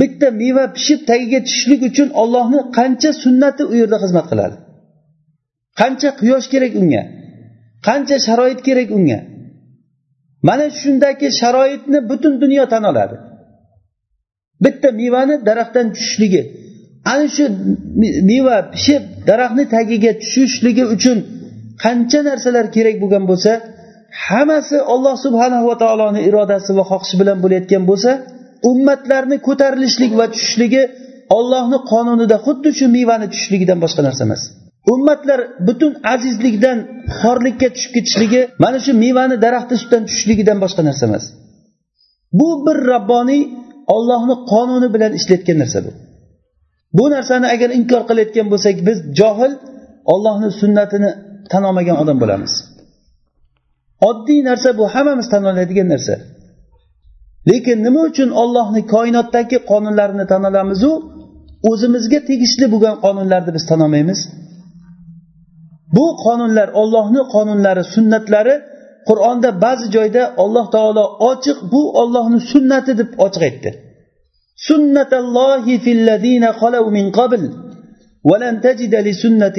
[0.00, 4.56] bitta meva pishib tagiga tushishlik uchun ollohni qancha sunnati u yerda xizmat qiladi
[5.80, 7.02] qancha quyosh kerak unga
[7.88, 9.18] qancha sharoit kerak unga
[10.48, 13.16] mana shundagi sharoitni butun dunyo tan oladi
[14.64, 16.40] bitta mevani daraxtdan tushishligi
[17.12, 17.44] ana shu
[18.30, 21.18] meva pishib daraxtni tagiga tushishligi uchun
[21.84, 23.52] qancha narsalar kerak bo'lgan bo'lsa
[24.26, 28.10] hammasi olloh subhanahu va taoloni irodasi va xohishi bilan bo'layotgan bo'lsa
[28.70, 30.82] ummatlarni ko'tarilishlik va tushishligi
[31.38, 34.42] ollohni qonunida xuddi shu mevani tushishligidan boshqa narsa emas
[34.92, 36.78] ummatlar butun azizlikdan
[37.20, 41.24] xorlikka tushib ketishligi mana shu mevani daraxtni ustidan tushishligidan boshqa narsa emas
[42.38, 43.42] bu bir robboniy
[43.96, 45.90] ollohni qonuni bilan ishlayotgan narsa bu
[46.98, 49.52] bu narsani agar inkor qilayotgan bo'lsak biz johil
[50.14, 51.10] ollohni sunnatini
[51.50, 52.52] tan olmagan odam bo'lamiz
[54.10, 56.14] oddiy narsa bu hammamiz tan oladigan narsa
[57.50, 60.90] lekin nima uchun ollohni koinotdagi qonunlarini tan olamizu
[61.70, 64.20] o'zimizga tegishli bo'lgan qonunlarni biz tan olmaymiz
[65.96, 68.54] bu qonunlar ollohni qonunlari sunnatlari
[69.08, 73.70] qur'onda ba'zi joyda alloh taolo ochiq bu ollohni sunnati deb ochiq aytdi
[74.68, 76.08] sunnatallohi fil
[76.98, 77.42] min qabl
[78.30, 79.56] ولن تجد لسنة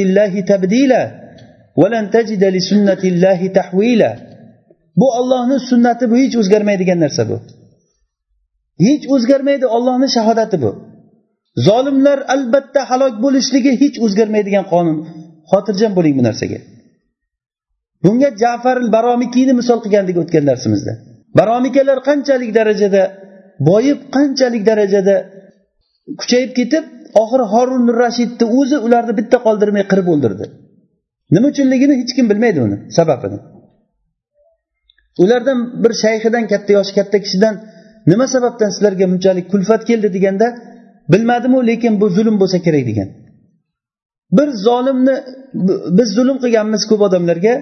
[4.96, 7.38] bu ollohni sunnati bu hech o'zgarmaydigan narsa bu
[8.88, 10.70] hech o'zgarmaydi ollohni shahodati bu
[11.68, 14.98] zolimlar albatta halok bo'lishligi hech o'zgarmaydigan qonun
[15.52, 16.60] xotirjam bo'ling bu narsaga
[18.06, 20.94] bunga jafar baromikiyni misol qilgandik o'tgan darsimizda
[21.40, 23.02] baromikalar qanchalik darajada
[23.70, 25.16] boyib qanchalik darajada
[26.20, 26.84] kuchayib ketib
[27.24, 30.46] oxiri horun rashidni o'zi ularni bitta qoldirmay qirib o'ldirdi
[31.36, 33.38] nima uchunligini hech kim bilmaydi uni sababini
[35.24, 37.54] ulardan bir shayxidan katta yoshi katta kishidan
[38.12, 40.48] nima sababdan sizlarga bunchalik kulfat keldi deganda
[41.14, 43.10] bilmadimu lekin bu zulm bo'lsa kerak degan
[44.38, 45.16] bir zolimni
[45.98, 47.54] biz zulm qilganmiz ko'p odamlarga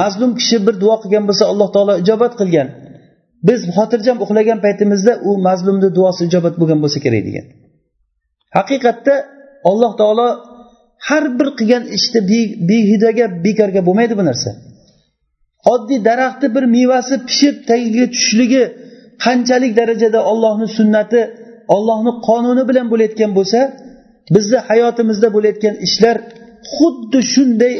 [0.00, 2.68] mazlum kishi bir duo qilgan bo'lsa alloh taolo ijobat qilgan
[3.48, 7.44] biz xotirjam uxlagan paytimizda u mazlumni duosi ijobat bo'lgan bo'lsa kerak degan
[8.58, 9.14] haqiqatda
[9.70, 10.26] alloh taolo
[11.08, 12.18] har bir qilgan ishni
[12.72, 14.50] behudaga bekorga bo'lmaydi bu narsa
[15.74, 18.62] oddiy daraxtni bir mevasi pishib tagiga tushishligi
[19.24, 21.20] qanchalik darajada ollohni sunnati
[21.76, 23.60] ollohni qonuni bilan bo'layotgan bo'lsa
[24.34, 26.16] bizni hayotimizda bo'layotgan ishlar
[26.74, 27.72] xuddi shunday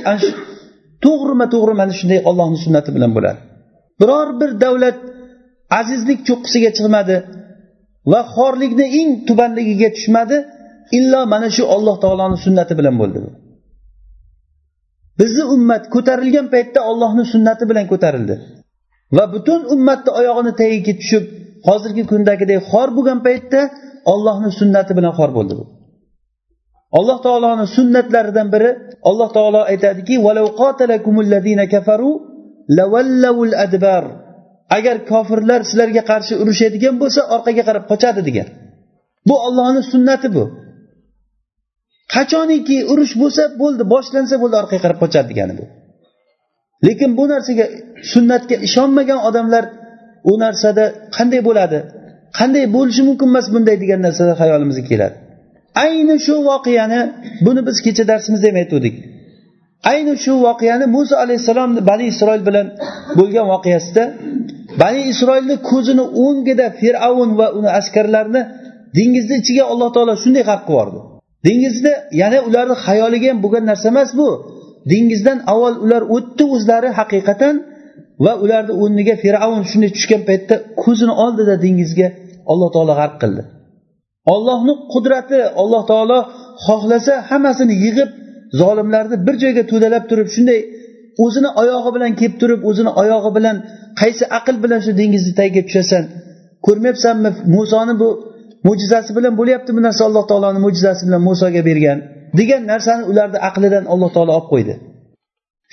[1.05, 3.41] to'g'rima to'g'ri mana shunday ollohni sunnati bilan bo'ladi
[4.01, 4.99] biror bir davlat
[5.81, 7.17] azizlik cho'qqisiga chiqmadi
[8.13, 10.39] va xorlikni eng tubanligiga tushmadi
[10.99, 13.19] illo mana shu olloh taoloni sunnati bilan bo'ldi
[15.21, 18.35] bizni ummat ko'tarilgan paytda ollohni sunnati bilan ko'tarildi
[19.17, 21.25] va butun ummatni oyog'ini tagiga tushib
[21.69, 23.61] hozirgi kundagidek xor bo'lgan paytda
[24.15, 25.65] ollohni sunnati bilan xor bo'ldi bu
[26.99, 28.71] alloh taoloni sunnatlaridan biri
[29.11, 30.15] alloh taolo aytadiki
[34.79, 38.49] agar kofirlar sizlarga qarshi urushadigan bo'lsa orqaga qarab qochadi degan
[39.29, 40.43] bu ollohni sunnati bu
[42.17, 45.65] qachoniki urush bo'lsa bo'ldi boshlansa bo'ldi orqaga qarab qochadi degani bu
[46.87, 47.65] lekin bu narsaga
[48.13, 49.65] sunnatga ishonmagan odamlar
[50.33, 50.85] u narsada
[51.17, 51.79] qanday bo'ladi
[52.39, 55.17] qanday bo'lishi mumkin emas bunday degan narsalar xayolimizga keladi
[55.85, 57.01] ayni shu voqeani
[57.45, 58.95] buni biz kecha darsimizda ham aytgandik
[59.93, 62.67] ayni shu voqeani muso alayhissalomni bani isroil bilan
[63.19, 64.05] bo'lgan voqeasida
[64.83, 68.43] bani isroilni ko'zini o'ngida fir'avn va uni askarlarini
[68.99, 71.01] dengizni ichiga alloh taolo shunday qilib yubordi
[71.49, 74.27] dengizni yana ularni xayoliga ham bo'lgan narsa emas bu
[74.93, 77.55] dengizdan avval ular o'tdi o'zlari haqiqatan
[78.25, 82.09] va ularni o'rniga fir'avn shunday tushgan paytda ko'zini oldida dengizga
[82.53, 83.43] alloh taolo g'arq qildi
[84.35, 86.19] ollohni qudrati alloh taolo
[86.67, 88.11] xohlasa hammasini yig'ib
[88.61, 90.59] zolimlarni bir joyga to'dalab turib shunday
[91.25, 93.57] o'zini oyog'i bilan kelib turib o'zini oyog'i bilan
[94.01, 96.05] qaysi aql bilan shu dengizni tagiga tushasan
[96.67, 98.09] ko'rmayapsanmi musoni bu
[98.69, 101.99] mo'jizasi bilan bo'lyapti bu narsa alloh taoloni mo'jizasi bilan musoga bergan
[102.39, 104.75] degan narsani ularni aqlidan alloh taolo olib qo'ydi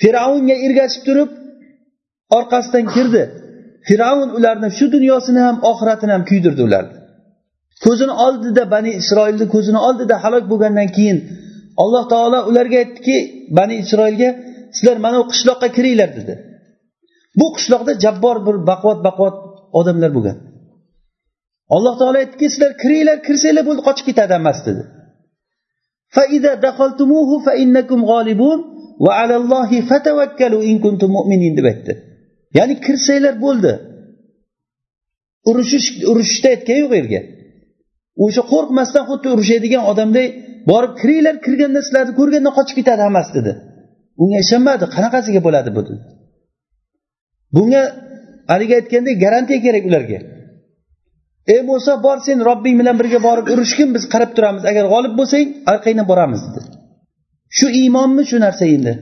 [0.02, 1.30] fir'avnga ergashib turib
[2.38, 3.22] orqasidan kirdi
[3.88, 6.94] fir'avn ularni shu dunyosini ham oxiratini ham kuydirdi ularni
[7.84, 11.18] ko'zini oldida bani isroilni ko'zini oldida halok bo'lgandan keyin
[11.82, 13.18] alloh taolo ularga aytdiki
[13.58, 14.28] bani isroilga
[14.76, 16.34] sizlar mana bu qishloqqa kiringlar dedi
[17.40, 19.36] bu qishloqda jabbor bir baquvvat baquvvat
[19.80, 20.38] odamlar bo'lgan
[21.76, 24.82] alloh taolo aytdiki sizlar kiringlar kirsanglar bo'ldi qochib ketadi hammasi dedi
[31.58, 31.92] deb aytdi
[32.58, 33.72] ya'ni kirsanglar bo'ldi
[35.50, 37.20] urushish urushishda aytgani yo'q u yerga
[38.24, 40.26] o'sha qo'rqmasdan xuddi urushadigan odamday
[40.70, 43.52] borib kiringlar kirganda sizlarni ko'rganda qochib ketadi hammasi dedi
[44.22, 46.02] unga ishonmadi qanaqasiga bo'ladi bu dedi
[47.56, 47.82] bunga
[48.52, 50.18] haligi aytgandek garantiya kerak ularga
[51.54, 55.44] e bo'lsa bor sen robbing bilan birga borib urushgin biz qarab turamiz agar g'olib bo'lsang
[55.72, 56.60] orqangdan boramiz dedi
[57.58, 58.92] shu iymonmi shu narsa endi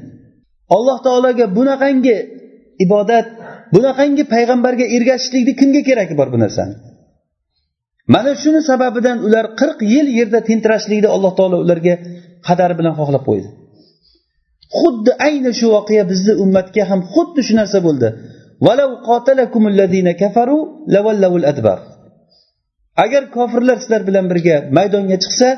[0.77, 2.17] alloh taologa bunaqangi
[2.85, 3.27] ibodat
[3.75, 6.75] bunaqangi payg'ambarga ergashishlikni kimga keragi bor bu narsani
[8.15, 11.95] mana shuni sababidan ular qirq yil yerda tentirashlikni alloh taolo ularga
[12.49, 13.49] qadar bilan xohlab qo'ydi
[14.81, 18.09] xuddi ayni shu voqea bizni ummatga ham xuddi shu narsa bo'ldi
[23.05, 25.49] agar kofirlar sizlar bilan birga maydonga chiqsa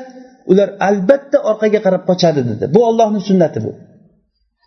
[0.51, 3.71] ular albatta orqaga qarab qochadi dedi bu ollohni sunnati bu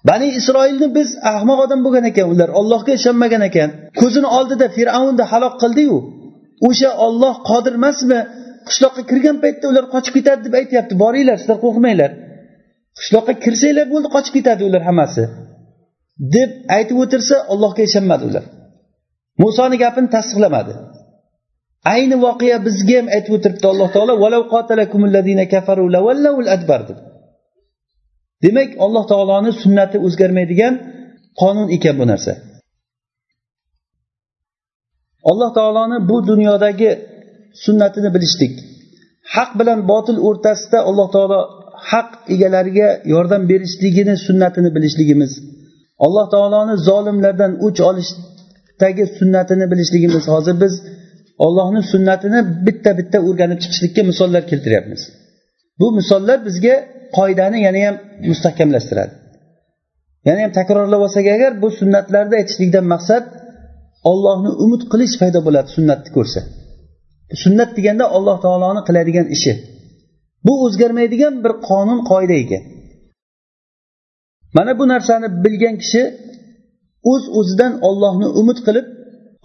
[0.08, 3.68] bani isroilni biz ahmoq odam bo'lgan ekan ular ollohga ishonmagan ekan
[4.00, 5.96] ko'zini oldida fir'avnni halok qildiyu
[6.68, 8.18] o'sha olloh qodir emasmi
[8.68, 12.10] qishloqqa kirgan paytda ular qochib ketadi deb aytyapti boringlar sizlar qo'rqmanglar
[12.98, 15.22] qishloqqa kirsanglar bo'ldi qochib ketadi ular hammasi
[16.36, 18.44] deb aytib o'tirsa ollohga ishonmadi ular
[19.42, 20.72] musoni gapini tasdiqlamadi
[21.94, 24.14] ayni voqea bizga ham aytib o'tiribdi alloh taolo
[28.46, 30.74] demak alloh taoloni sunnati o'zgarmaydigan
[31.40, 32.32] qonun ekan bu narsa
[35.30, 36.90] alloh taoloni bu dunyodagi
[37.64, 38.54] sunnatini bilishlik
[39.34, 41.38] haq bilan botil o'rtasida alloh taolo
[41.90, 45.32] haq egalariga yordam berishligini sunnatini bilishligimiz
[46.06, 50.74] alloh taoloni zolimlardan o'ch olishdagi sunnatini bilishligimiz hozir biz
[51.46, 55.02] ollohni sunnatini bitta bitta o'rganib chiqishlikka misollar keltiryapmiz
[55.80, 56.74] bu misollar bizga
[57.18, 57.96] qoidani yana ham
[58.30, 59.14] mustahkamlashtiradi
[60.28, 63.24] yana ham takrorlab olsak agar bu sunnatlarda aytishlikdan maqsad
[64.12, 66.40] ollohni umid qilish paydo bo'ladi sunnatni ko'rsa
[67.44, 69.52] sunnat deganda alloh taoloni qiladigan ishi
[70.46, 72.62] bu o'zgarmaydigan bir qonun qoida ekan
[74.56, 76.02] mana bu narsani bilgan kishi
[77.12, 78.86] o'z o'zidan ollohni umid qilib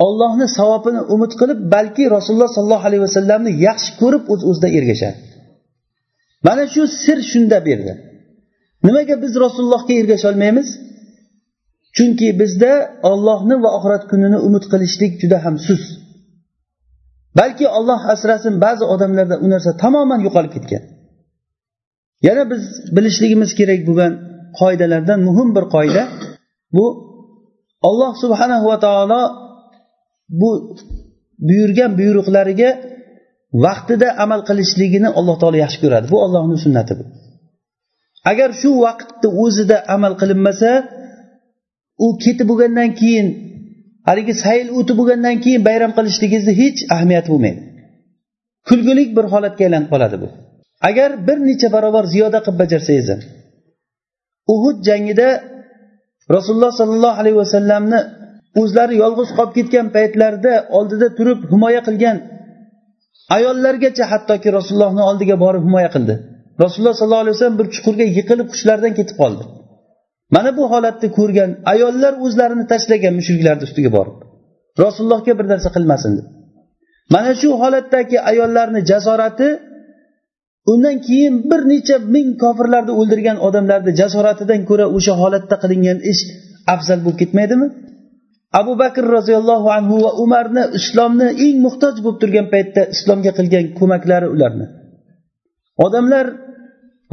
[0.05, 5.19] ollohni savobini umid qilib balki rasululloh sollallohu alayhi vasallamni yaxshi ko'rib o'z uz o'zidan ergashadi
[6.47, 7.93] mana shu sir shunda berdi
[8.88, 10.67] nimaga biz rasulullohga ergasholmaymiz
[11.97, 12.71] chunki bizda
[13.12, 15.83] ollohni va oxirat kunini umid qilishlik juda ham sus
[17.39, 20.83] balki olloh asrasin ba'zi odamlarda u narsa tamoman yo'qolib ketgan
[22.27, 22.63] yana biz
[22.95, 24.13] bilishligimiz kerak bo'lgan
[24.60, 26.03] qoidalardan muhim bir qoida
[26.75, 26.86] bu
[27.89, 29.19] olloh subhanava taolo
[30.41, 30.51] bu
[31.49, 32.69] buyurgan buyruqlariga
[33.65, 37.03] vaqtida amal qilishligini alloh taolo yaxshi ko'radi bu ollohni sunnati bu
[38.31, 40.71] agar shu vaqtni o'zida amal qilinmasa
[42.05, 43.27] u ketib bo'lgandan keyin
[44.09, 47.61] haligi sayil o'tib bo'lgandan keyin bayram qilishligingizni hech ahamiyati bo'lmaydi
[48.69, 50.27] kulgulik bir holatga aylanib qoladi bu
[50.89, 53.21] agar bir necha barobar ziyoda qilib bajarsangiz ham
[54.53, 55.27] uhud jangida
[56.35, 57.99] rasululloh sollallohu alayhi vasallamni
[58.62, 62.17] o'zlari yolg'iz qolib ketgan paytlarida oldida turib himoya qilgan
[63.38, 66.13] ayollargacha hattoki rasulullohni oldiga borib himoya qildi
[66.63, 69.43] rasululloh sollallohu alayhi vasallam bir chuqurga yiqilib qushlardan ketib qoldi
[70.36, 74.15] mana bu holatni ko'rgan ayollar o'zlarini tashlagan mushriklarni ustiga borib
[74.86, 76.25] rasulullohga bir narsa qilmasin deb
[77.13, 79.49] mana shu holatdagi ayollarni jasorati
[80.71, 86.21] undan keyin bir necha ming kofirlarni o'ldirgan odamlarni jasoratidan ko'ra o'sha holatda qilingan ish
[86.73, 87.67] afzal bo'lib ketmaydimi
[88.51, 94.27] abu bakr roziyallohu anhu va umarni islomni eng muhtoj bo'lib turgan paytda islomga qilgan ko'maklari
[94.36, 94.65] ularni
[95.88, 96.25] odamlar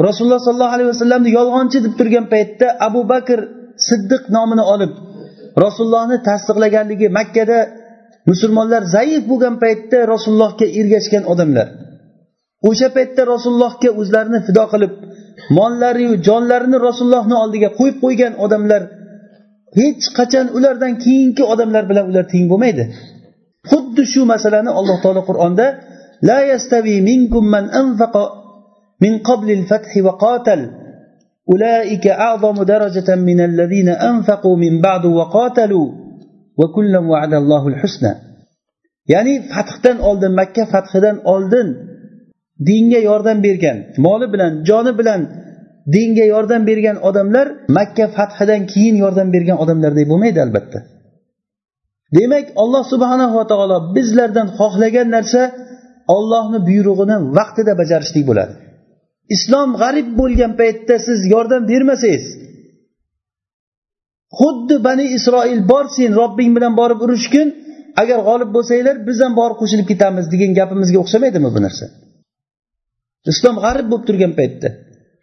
[0.07, 3.39] rasululloh sollallohu alayhi vasallamni yolg'onchi deb turgan paytda abu bakr
[3.89, 4.93] siddiq nomini olib
[5.65, 7.59] rasulullohni tasdiqlaganligi makkada
[8.31, 11.67] musulmonlar zaif bo'lgan paytda rasulullohga ergashgan odamlar
[12.69, 14.93] o'sha paytda rasulullohga o'zlarini fido qilib
[15.59, 18.83] mollariyu jonlarini rasulullohni oldiga qo'yib qo'ygan odamlar
[19.81, 22.85] hech qachon ulardan keyingi odamlar bilan ular teng bo'lmaydi
[23.71, 25.67] xuddi shu masalani alloh taolo qur'onda
[26.31, 28.15] لا يستوي منكم من أنفق
[29.05, 30.61] من قبل الفتح وقاتل
[31.51, 35.87] أولئك أعظم درجة من الذين أنفقوا من بعد وقاتلوا
[36.61, 38.11] وكلا وعد al-husna
[39.13, 41.69] ya'ni fathdan oldin makka fathidan oldin
[42.69, 45.21] dinga yordam bergan moli bilan joni bilan
[45.93, 47.47] dinga yordam bergan odamlar
[47.79, 50.79] makka fathidan keyin yordam bergan odamlardek bo'lmaydi albatta
[52.19, 55.43] demak alloh subhanava taolo bizlardan xohlagan narsa
[56.17, 58.53] ollohni buyrug'ini vaqtida bajarishlik bo'ladi
[59.37, 62.25] islom g'arib bo'lgan paytda siz yordam bermasangiz
[64.41, 67.49] xuddi bani isroil bor sen robbing bilan borib urushgin
[68.03, 71.85] agar g'olib bo'lsanglar biz ham borib qo'shilib ketamiz degan gapimizga o'xshamaydimi bu narsa
[73.33, 74.71] islom g'arib bo'lib turgan paytda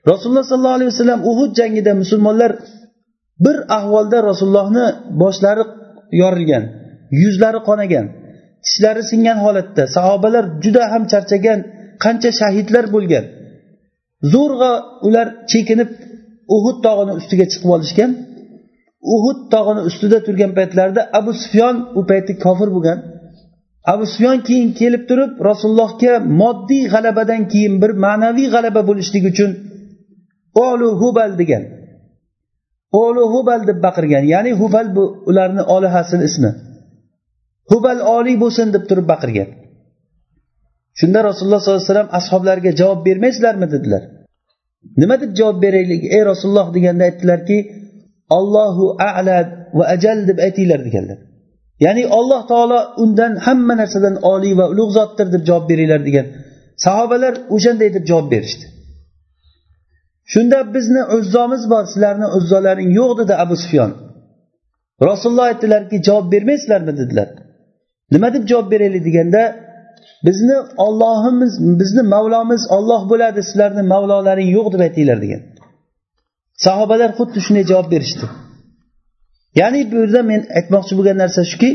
[0.09, 2.51] rasululloh sollallohu alayhi vasallam uhud jangida musulmonlar
[3.45, 4.85] bir ahvolda rasulullohni
[5.21, 5.63] boshlari
[6.21, 6.63] yorilgan
[7.23, 8.05] yuzlari qonagan
[8.65, 11.59] tishlari singan holatda sahobalar juda ham charchagan
[12.03, 13.23] qancha shahidlar bo'lgan
[14.33, 14.73] zo'rg'a
[15.07, 15.89] ular chekinib
[16.55, 18.09] uhud tog'ini ustiga chiqib olishgan
[19.15, 22.97] uhud tog'ini ustida turgan paytlarida abu sufyon u paytda kofir bo'lgan
[23.93, 29.51] abu sufyon keyin kelib turib rasulullohga moddiy g'alabadan keyin bir ma'naviy g'alaba bo'lishligi uchun
[30.55, 31.63] olu hubal degan
[33.01, 36.49] olu hubal deb baqirgan ya'ni hubal bu ularni olihasini ismi
[37.71, 39.49] hubal oliy bo'lsin deb turib baqirgan
[40.99, 44.03] shunda rasululloh sollallohu alayhi vasallam ashoblariga javob bermaysizlarmi dedilar
[45.01, 47.57] nima deb javob beraylik ey rasululloh deganda aytdilarki
[48.37, 48.85] allohu
[49.15, 49.37] ala
[49.77, 51.19] va ajal deb aytinglar deganlar
[51.85, 56.27] ya'ni alloh taolo undan hamma narsadan oliy va ulug' zotdir deb javob beringlar degan
[56.85, 58.80] sahobalar o'shanday deb javob berishdi işte.
[60.33, 63.89] shunda bizni uzzomiz bor sizlarni uzzolaring yo'q dedi abu sufyon
[65.09, 67.29] rasululloh aytdilarki javob bermaysizlarmi dedilar
[68.13, 69.41] nima deb javob beraylik deganda
[70.27, 75.41] bizni ollohimiz bizni mavlomiz olloh bo'ladi sizlarni mavlolaring yo'q deb aytinglar degan
[76.65, 78.25] sahobalar xuddi shunday javob berishdi
[79.61, 81.71] ya'ni bu yerda men aytmoqchi bo'lgan narsa shuki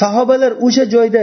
[0.00, 1.22] sahobalar o'sha joyda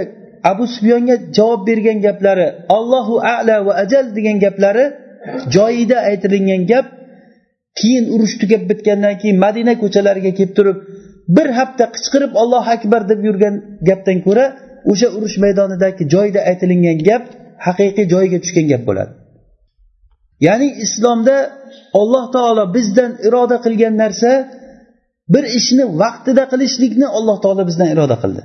[0.51, 4.85] abu sufyonga javob bergan gaplari allohu ala va ajal degan gaplari
[5.55, 6.85] joyida aytilingan gap
[7.79, 10.77] keyin urush tugab bitgandan keyin madina ko'chalariga kelib turib
[11.37, 13.55] bir hafta qichqirib ollohu akbar deb yurgan
[13.89, 14.45] gapdan ko'ra
[14.91, 17.23] o'sha urush maydonidagi joyida aytilingan gap
[17.67, 19.11] haqiqiy joyiga tushgan gap bo'ladi
[20.47, 21.37] ya'ni islomda
[22.01, 24.31] alloh taolo bizdan iroda qilgan narsa
[25.33, 28.41] bir ishni vaqtida qilishlikni alloh taolo bizdan iroda qildi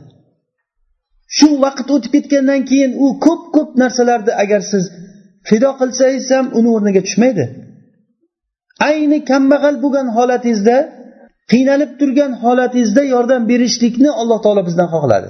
[1.39, 4.85] shu vaqt o'tib ketgandan keyin u ko'p ko'p narsalarni agar siz
[5.51, 7.45] fido qilsangiz ham uni o'rniga tushmaydi
[8.91, 10.77] ayni kambag'al bo'lgan holatingizda
[11.53, 15.29] qiynalib turgan holatingizda yordam berishlikni alloh taolo bizdan xohladi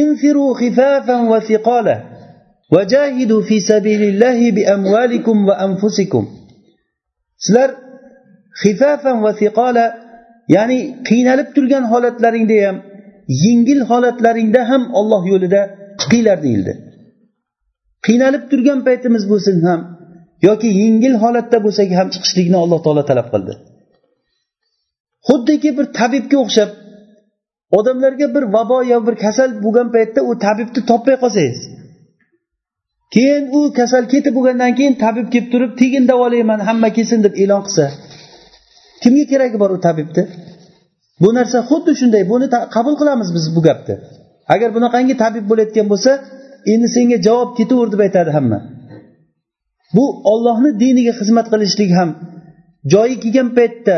[0.00, 1.96] infiru xifafan va siqola
[2.76, 6.24] vajahidu fi sabilillahi bi amvalikum va anfusikum
[7.44, 7.70] sizlar
[8.62, 9.84] xifafan va siqola
[10.56, 10.78] ya'ni
[11.08, 12.76] qiynalib turgan holatlaringda ham
[13.44, 15.60] yengil holatlaringda ham olloh yo'lida
[16.00, 16.72] chiqinglar deyildi
[18.06, 19.80] qiynalib turgan paytimiz bo'lsin ham
[20.48, 23.54] yoki yengil holatda bo'lsak ham chiqishlikni alloh taolo talab qildi
[25.28, 26.70] xuddiki bir tabibga o'xshab
[27.78, 31.60] odamlarga bir vabo yo bir kasal bo'lgan paytda u tabibni topmay qolsangiz
[33.14, 37.62] keyin u kasal ketib bo'lgandan keyin tabib kelib turib tegin davolayman hamma kelsin deb e'lon
[37.66, 37.84] qilsa
[39.02, 40.22] kimga keragi bor u tabibni
[41.22, 42.46] bu narsa xuddi shunday buni
[42.76, 43.94] qabul qilamiz biz bu gapni
[44.54, 46.10] agar bunaqangi tabib bo'layotgan bo'lsa
[46.72, 48.58] endi senga javob ketaver deb aytadi hamma
[49.98, 52.10] bu ollohni diniga xizmat qilishlik ham
[52.94, 53.96] joyi kelgan paytda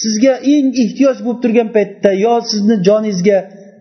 [0.00, 3.38] sizga eng ehtiyoj bo'lib turgan paytda yo sizni joningizga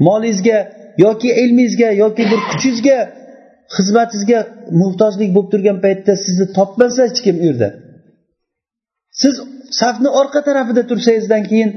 [0.07, 0.57] molingizga
[1.05, 2.97] yoki ilmingizga yoki bir kuchingizga
[3.75, 4.39] xizmatingizga
[4.81, 7.69] muhtojlik bo'lib turgan paytda sizni topmasa hech kim u yerda
[9.21, 9.33] siz
[9.81, 11.71] safni orqa tarafida tursangizdan keyin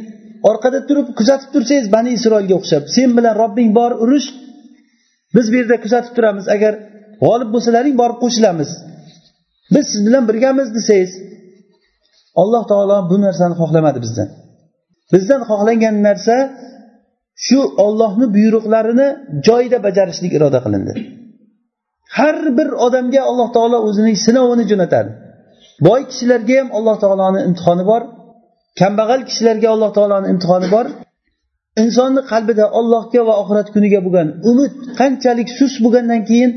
[0.51, 4.29] orqada turib kuzatib tursangiz bani isroilga o'xshab sen bilan robbing bor urush
[5.39, 6.73] biz bu yerda kuzatib turamiz agar
[7.25, 8.71] g'olib bo'lsalaring borib qo'shilamiz
[9.75, 11.13] biz siz bilan birgamiz desangiz
[12.43, 14.29] alloh taolo bu narsani xohlamadi bizdan
[15.13, 16.37] bizdan xohlangan narsa
[17.47, 19.09] shu ollohni buyruqlarini
[19.47, 20.93] joyida bajarishlik iroda qilindi
[22.19, 25.11] har bir odamga alloh taolo o'zining sinovini jo'natadi
[25.87, 28.03] boy kishilarga ham alloh taoloni imtihoni bor
[28.81, 30.87] kambag'al kishilarga alloh taoloni imtihoni bor
[31.85, 36.51] insonni qalbida ollohga va oxirat kuniga bo'lgan umid qanchalik sust bo'lgandan keyin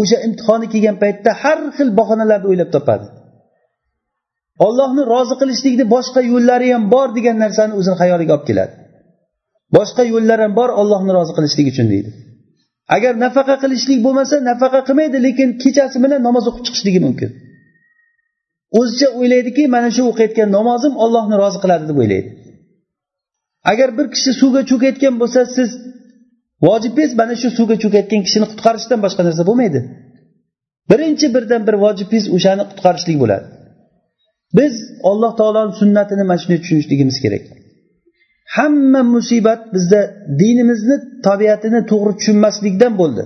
[0.00, 3.06] o'sha imtihoni kelgan paytda har xil bahonalarni o'ylab topadi
[4.66, 8.72] ollohni rozi qilishlikni boshqa yo'llari ham bor degan narsani o'zini xayoliga olib keladi
[9.76, 12.10] boshqa yo'llar ham bor ollohni rozi qilishlik uchun deydi
[12.96, 17.30] agar nafaqa qilishlik bo'lmasa nafaqa qilmaydi lekin kechasi bilan namoz o'qib chiqishligi mumkin
[18.78, 22.30] o'zicha o'ylaydiki mana shu o'qiyotgan namozim ollohni rozi qiladi deb o'ylaydi
[23.72, 25.68] agar bir kishi suvga cho'kayotgan bo'lsa siz
[26.68, 29.80] vojibingiz mana shu suvga cho'kayotgan kishini qutqarishdan boshqa narsa bo'lmaydi
[30.90, 33.46] birinchi birdan bir vojibingiz o'shani qutqarishlik bo'ladi
[34.58, 34.72] biz
[35.10, 37.42] alloh taoloni sunnatini mana shunday tushunishligimiz kerak
[38.56, 40.00] hamma musibat bizda
[40.42, 40.96] dinimizni
[41.26, 43.22] tabiatini to'g'ri tushunmaslikdan bo'ldi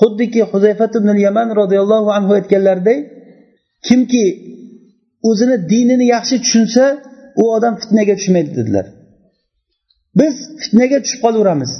[0.00, 2.98] xuddiki huzayfat ibn yaman roziyallohu anhu aytganlaridek
[3.86, 4.24] kimki
[5.30, 6.84] o'zini dinini yaxshi tushunsa
[7.42, 8.86] u odam fitnaga tushmaydi dedilar
[10.18, 11.70] biz fitnaga tushib qolaveramiz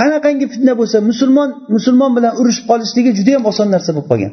[0.00, 4.32] qanaqangi fitna bo'lsa musulmon musulmon bilan urushib qolishligi juda yam oson narsa bo'lib qolgan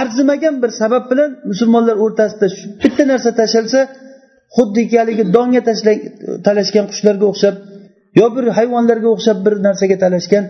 [0.00, 2.46] arzimagan bir sabab bilan musulmonlar o'rtasida
[2.82, 3.80] bitta narsa tashlansa
[4.56, 5.60] xuddiki haligi donga
[6.46, 7.54] talashgan qushlarga o'xshab
[8.20, 10.44] yo bir hayvonlarga o'xshab bir narsaga talashgan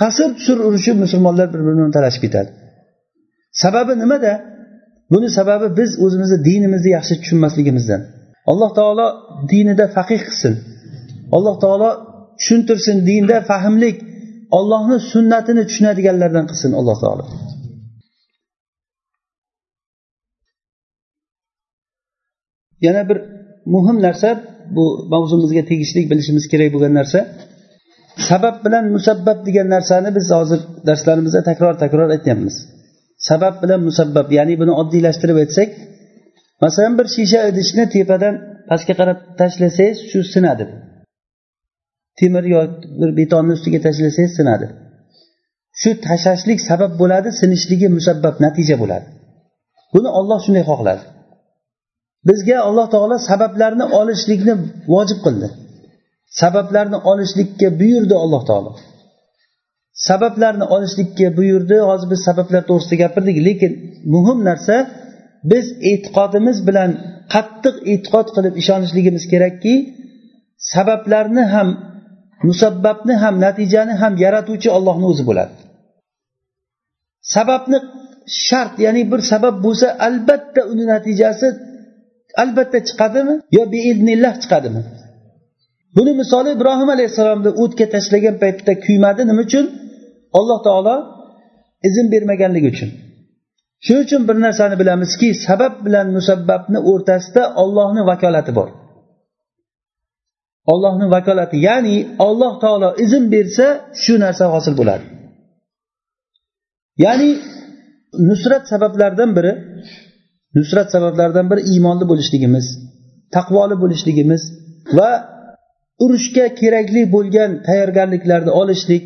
[0.00, 2.50] tasir tusir urushib musulmonlar bir biri bilan talashib ketadi
[3.62, 4.32] sababi nimada
[5.12, 8.00] buni sababi biz o'zimizni dinimizni yaxshi tushunmasligimizdan
[8.52, 9.06] alloh taolo
[9.52, 10.54] dinida faqih qilsin
[11.36, 11.88] alloh taolo
[12.40, 13.96] tushuntirsin dinda fahmlik
[14.58, 17.24] ollohni sunnatini tushunadiganlardan qilsin alloh taolo
[22.86, 23.18] yana bir
[23.74, 24.28] muhim narsa
[24.76, 27.18] bu mavzumizga tegishli bilishimiz kerak bo'lgan narsa
[28.28, 32.54] sabab bilan musabbab degan narsani biz hozir darslarimizda takror takror aytyapmiz
[33.28, 35.68] sabab bilan musabbab ya'ni buni oddiylashtirib aytsak
[36.64, 38.34] masalan bir shisha idishni tepadan
[38.70, 40.64] pastga qarab tashlasangiz shu sinadi
[42.18, 42.60] temir yo
[43.00, 44.66] bir betonni ustiga tashlasangiz sinadi
[45.80, 49.06] shu tashlashlik sabab bo'ladi sinishligi musabbab natija bo'ladi
[49.92, 51.04] buni olloh shunday xohladi
[52.28, 54.54] bizga alloh taolo sabablarni olishlikni
[54.94, 55.48] vojib qildi
[56.40, 58.70] sabablarni olishlikka buyurdi alloh taolo
[60.08, 63.72] sabablarni olishlikka buyurdi hozir biz sabablar to'g'risida gapirdik lekin
[64.14, 64.76] muhim narsa
[65.52, 66.90] biz e'tiqodimiz bilan
[67.34, 69.74] qattiq e'tiqod qilib ishonishligimiz kerakki
[70.74, 71.68] sabablarni ham
[72.48, 75.54] musabbabni ham natijani ham yaratuvchi ollohni o'zi bo'ladi
[77.36, 77.78] sababni
[78.46, 81.48] shart ya'ni bir sabab bo'lsa albatta uni natijasi
[82.42, 84.82] albatta chiqadimi yo beilnillah chiqadimi
[85.96, 89.64] buni misoli ibrohim alayhissalomni o'tga tashlagan paytda kuymadi nima uchun
[90.38, 90.94] alloh taolo
[91.88, 92.90] izn bermaganligi uchun
[93.84, 98.68] shuning uchun bir narsani bilamizki sabab bilan musabbabni o'rtasida ollohni vakolati bor
[100.74, 101.96] ollohni vakolati ya'ni
[102.28, 103.66] olloh taolo izn bersa
[104.02, 105.04] shu narsa hosil bo'ladi
[107.06, 107.30] ya'ni
[108.28, 109.52] nusrat sabablaridan biri
[110.58, 112.66] nusrat sabablaridan biri iymonli bo'lishligimiz
[113.36, 114.42] taqvoli bo'lishligimiz
[114.98, 115.10] va
[116.04, 119.04] urushga kerakli bo'lgan tayyorgarliklarni olishlik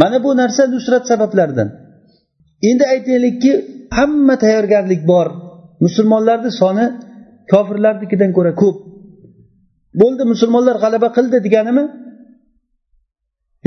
[0.00, 1.68] mana bu narsa nusrat sabablaridan
[2.68, 3.52] endi aytaylikki
[3.98, 5.28] hamma tayyorgarlik bor
[5.84, 6.84] musulmonlarni soni
[7.52, 8.76] kofirlarnikidan ko'ra ko'p
[10.00, 11.84] bo'ldi musulmonlar g'alaba qildi deganimi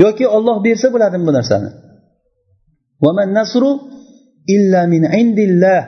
[0.04, 1.70] yoki olloh bersa bo'ladimi bu narsani
[3.40, 3.70] nasru
[4.56, 5.82] illa min indillah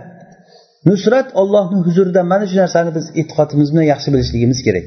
[0.91, 4.87] nusrat ollohni huzurida mana shu narsani biz e'tiqodimiz bilan yaxshi bilishligimiz kerak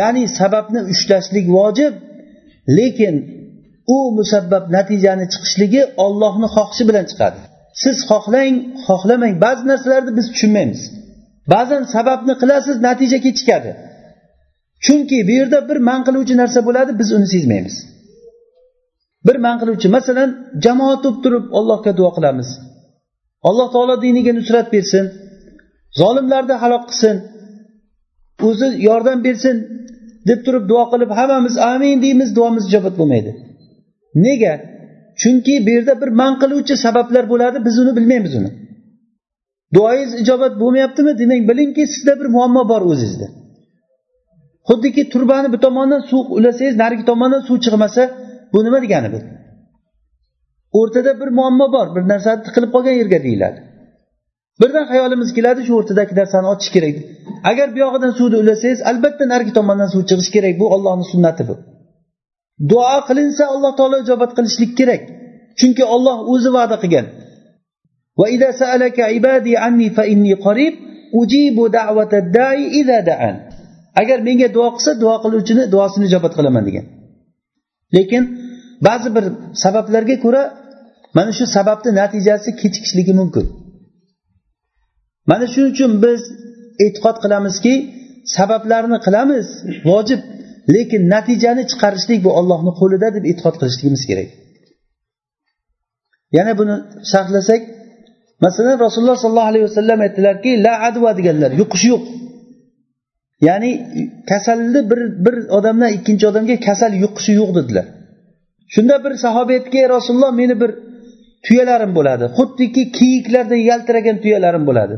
[0.00, 1.94] ya'ni sababni ushlashlik vojib
[2.78, 3.14] lekin
[3.94, 7.40] u musabbab natijani chiqishligi ollohni xohishi bilan chiqadi
[7.82, 8.56] siz xohlang
[8.86, 10.80] xohlamang ba'zi narsalarni biz tushunmaymiz
[11.54, 13.70] ba'zan sababni qilasiz natija kechikadi
[14.86, 17.76] chunki bu yerda bir man qiluvchi narsa bo'ladi biz uni sezmaymiz
[19.26, 20.30] bir man qiluvchi masalan
[20.64, 22.48] jamoat bo'lib turib allohga duo qilamiz
[23.48, 25.04] alloh taolo diniga nusrat bersin
[26.00, 27.16] zolimlarni halok qilsin
[28.48, 29.56] o'zi yordam bersin
[30.28, 33.32] deb turib duo qilib hammamiz amin deymiz duomiz ijobat bo'lmaydi
[34.24, 34.52] nega
[35.22, 38.50] chunki bu yerda bir man qiluvchi sabablar bo'ladi biz uni bilmaymiz uni
[39.76, 43.26] duoyingiz ijobat bo'lmayaptimi demak bilingki sizda bir muammo bor o'zizda
[44.68, 48.02] xuddiki turbani bir tomondan suv ulasangiz narigi tomondan suv chiqmasa
[48.52, 49.20] bu nima degani bu
[50.80, 53.58] o'rtada bir muammo bor bir narsani tiqilib qolgan yerga deyiladi
[54.60, 56.96] birdan xayolimiz keladi shu o'rtadagi narsani ochish kerak
[57.50, 61.54] agar buyog'idan suvni ulasangiz albatta narigi tomondan suv chiqishi kerak bu ollohni sunnati bu
[62.70, 65.02] duo qilinsa alloh taolo ijobat qilishlik kerak
[65.58, 67.06] chunki olloh o'zi va'da qilgan
[74.02, 76.86] agar menga duo qilsa duo qiluvchini duosini ijobat qilaman degan
[77.96, 78.22] lekin
[78.86, 79.24] ba'zi bir
[79.62, 80.42] sabablarga ko'ra
[81.16, 83.46] mana shu sababni natijasi kechikishligi mumkin
[85.30, 86.20] mana shuning uchun biz
[86.84, 87.74] e'tiqod qilamizki
[88.36, 89.46] sabablarni qilamiz
[89.90, 90.20] vojib
[90.74, 94.28] lekin natijani chiqarishlik bu ollohni qo'lida deb e'tiqod qilishligimiz kerak
[96.38, 96.74] yana buni
[97.12, 97.62] sharhlasak
[98.44, 102.04] masalan rasululloh sollallohu alayhi vasallam aytdilarki la adva deganlar yuqish yo'q
[103.48, 103.70] ya'ni
[104.30, 107.86] kasalni bir bir odamdan ikkinchi odamga kasal yuqishi yo'q dedilar
[108.74, 110.70] shunda bir sahoba aytdiki rasululloh meni bir
[111.46, 114.94] tuyalarim bo'ladi xuddiki kiyiklardan yaltiragan tuyalarim bo'ladi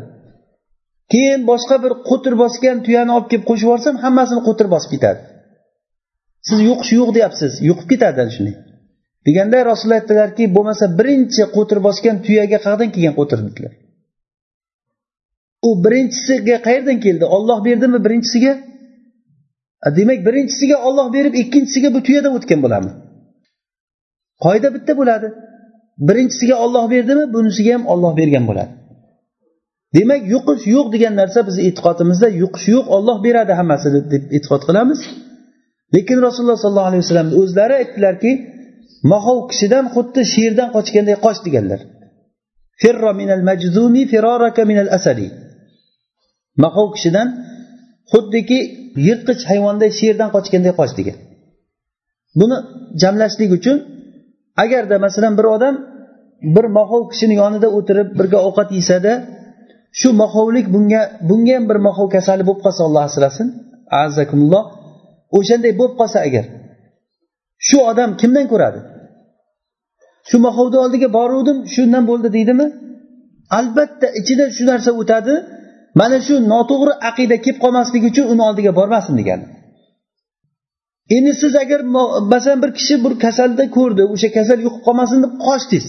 [1.12, 5.21] keyin boshqa bir qo'tir bosgan tuyani olib kelib qo'shib yuborsam hammasini qo'tir bosib ketadi
[6.49, 8.57] siz yo'qish yo'q deyapsiz yuqib ketadi ana shunday
[9.28, 13.72] deganda rasululloh aytdilarki bo'lmasa birinchi qo'tir bosgan tuyaga qayerdan kelgan qo'tir dedilar
[15.68, 18.53] u birinchisiga qayerdan keldi olloh berdimi birinchisiga
[19.99, 22.92] demak birinchisiga olloh berib ikkinchisiga bu tuyadan o'tgan bo'ladimi
[24.44, 25.28] qoida bitta bo'ladi
[26.09, 28.72] birinchisiga olloh berdimi bunisiga ham olloh bergan bo'ladi
[29.96, 34.05] demak yuqish yo'q degan narsa bizni e'tiqodimizda yuqish yo'q olloh beradi hammasi deb
[34.36, 35.01] e'tiqod qilamiz
[35.97, 38.30] lekin rasululloh sollallohu alayhi vasallam o'zlari aytdilarki
[39.12, 41.80] mahov kishidan xuddi sherdan qochganday qoch deganlar
[46.64, 47.28] mahov kishidan
[48.12, 48.59] xuddiki
[49.07, 51.16] yirtqich hayvonday sherdan qochganday qoch degan
[52.41, 52.59] buni
[53.03, 53.76] jamlashlik uchun
[54.64, 55.74] agarda masalan bir odam
[56.55, 59.12] bir mahov kishini yonida o'tirib birga ovqat yesada
[60.01, 63.47] shu mahovlik bunga bunga ham bir mahov kasali bo'lib qolsa olloh asrasin
[64.05, 64.62] azakumulloh
[65.37, 66.45] o'shanday bo'lib qolsa agar
[67.68, 68.81] shu odam kimdan ko'radi
[70.29, 72.66] shu maxovni oldiga boruvdim shundan bo'ldi deydimi
[73.59, 75.35] albatta ichida shu narsa o'tadi
[76.01, 79.47] mana shu noto'g'ri aqida kelib qolmasligi uchun uni oldiga bormasin degani
[81.16, 81.81] endi siz agar
[82.35, 85.87] masalan bir kishi bir kasalda ko'rdi o'sha kasal yuqib qolmasin deb qochdingiz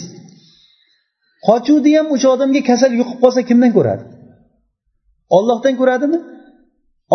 [1.47, 4.03] qochuvdi ham o'sha odamga kasal yuqib qolsa kimdan ko'radi
[5.37, 6.19] ollohdan ko'radimi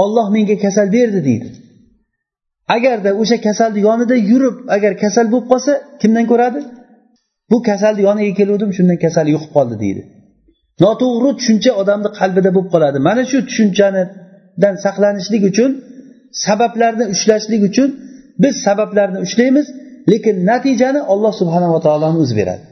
[0.02, 1.48] olloh menga kasal berdi deydi
[2.72, 6.60] agarda o'sha kasalni yonida yurib agar kasal bo'lib qolsa kimdan ko'radi
[7.50, 10.02] bu kasalni yoniga keluvdim shundan kasal yuqib qoldi deydi
[10.84, 15.70] noto'g'ri tushuncha odamni qalbida bo'lib qoladi mana shu tushunchanidan saqlanishlik uchun
[16.46, 17.88] sabablarni ushlashlik uchun
[18.42, 19.66] biz sabablarni ushlaymiz
[20.12, 22.64] lekin natijani olloh subhanava taoloni o'zi beradi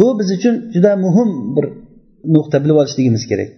[0.00, 1.66] bu biz uchun juda muhim bir
[2.36, 3.50] nuqta bilib olishligimiz kerak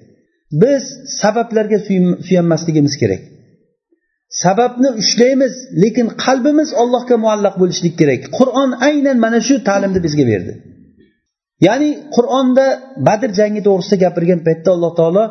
[0.62, 0.82] biz
[1.22, 1.78] sabablarga
[2.26, 3.22] suyanmasligimiz kerak
[4.42, 5.54] sababni ushlaymiz
[5.84, 10.52] lekin qalbimiz allohga muallaq bo'lishlik kerak qur'on aynan mana shu ta'limni bizga berdi
[11.68, 12.66] ya'ni qur'onda
[13.08, 15.24] badr jangi to'g'risida gapirgan paytda alloh taolo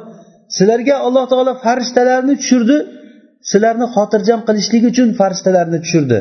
[0.57, 2.77] sizlarga alloh taolo farishtalarni tushirdi
[3.51, 6.19] sizlarni xotirjam qilishlik uchun farishtalarni tushirdi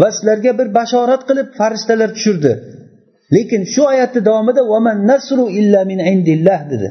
[0.00, 2.52] va sizlarga bir bashorat qilib farishtalar tushirdi
[3.36, 6.88] lekin shu oyatni davomida vaman nasru illa min indillah dedi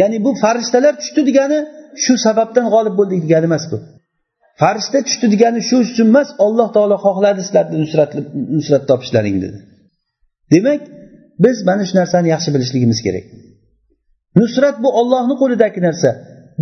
[0.00, 1.58] ya'ni bu farishtalar tushdi degani
[2.06, 3.76] shu sababdan g'olib bo'ldik degani emas bu
[4.62, 8.10] farishta tushdi degani shu uchun emas alloh taolo xohladi sizlarni nusrat
[8.56, 9.58] nusrat topishlaring dedi
[10.54, 10.80] demak
[11.44, 13.24] biz mana shu narsani yaxshi bilishligimiz kerak
[14.40, 16.08] nusrat bu ollohni qo'lidagi narsa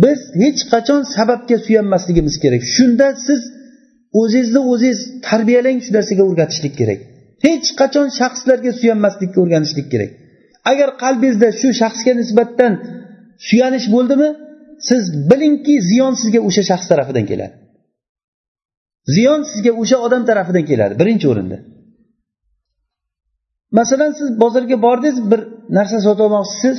[0.03, 3.41] biz hech qachon sababga suyanmasligimiz kerak shunda siz
[4.21, 6.99] o'zingizni o'zingiz tarbiyalang shu narsaga o'rgatishlik kerak
[7.47, 10.11] hech qachon shaxslarga suyanmaslikka o'rganishlik kerak
[10.71, 12.73] agar qalbingizda shu shaxsga nisbatan
[13.47, 14.29] suyanish bo'ldimi
[14.89, 17.53] siz bilingki ziyon sizga o'sha shaxs tarafidan keladi
[19.15, 21.57] ziyon sizga o'sha odam tarafidan keladi birinchi o'rinda
[23.79, 25.39] masalan siz bozorga bordingiz bir
[25.77, 26.77] narsa sotib olmoqchisiz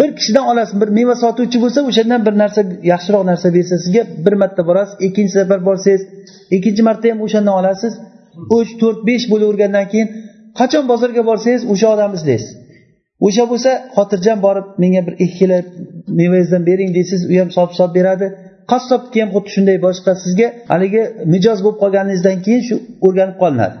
[0.00, 2.60] bir kishidan olasiz bir meva sotuvchi bo'lsa o'shandan bir narsa
[2.92, 6.02] yaxshiroq narsa bersa sizga bir marta borasiz ikkinchi safar borsangiz
[6.56, 7.92] ikkinchi marta ham o'shandan olasiz
[8.58, 10.08] uch to'rt besh bo'lavergandan keyin
[10.60, 12.52] qachon bozorga borsangiz o'sha odamni izlaysiz
[13.26, 15.58] o'sha bo'lsa xotirjam borib menga bir ikkila
[16.20, 18.26] mevangizdan bering deysiz u ham solib solib beradi
[18.72, 21.02] qassobniki ham xuddi shunday boshqa sizga haligi
[21.34, 23.76] mijoz bo'lib qolganingizdan keyin shu o'rganib qolinadi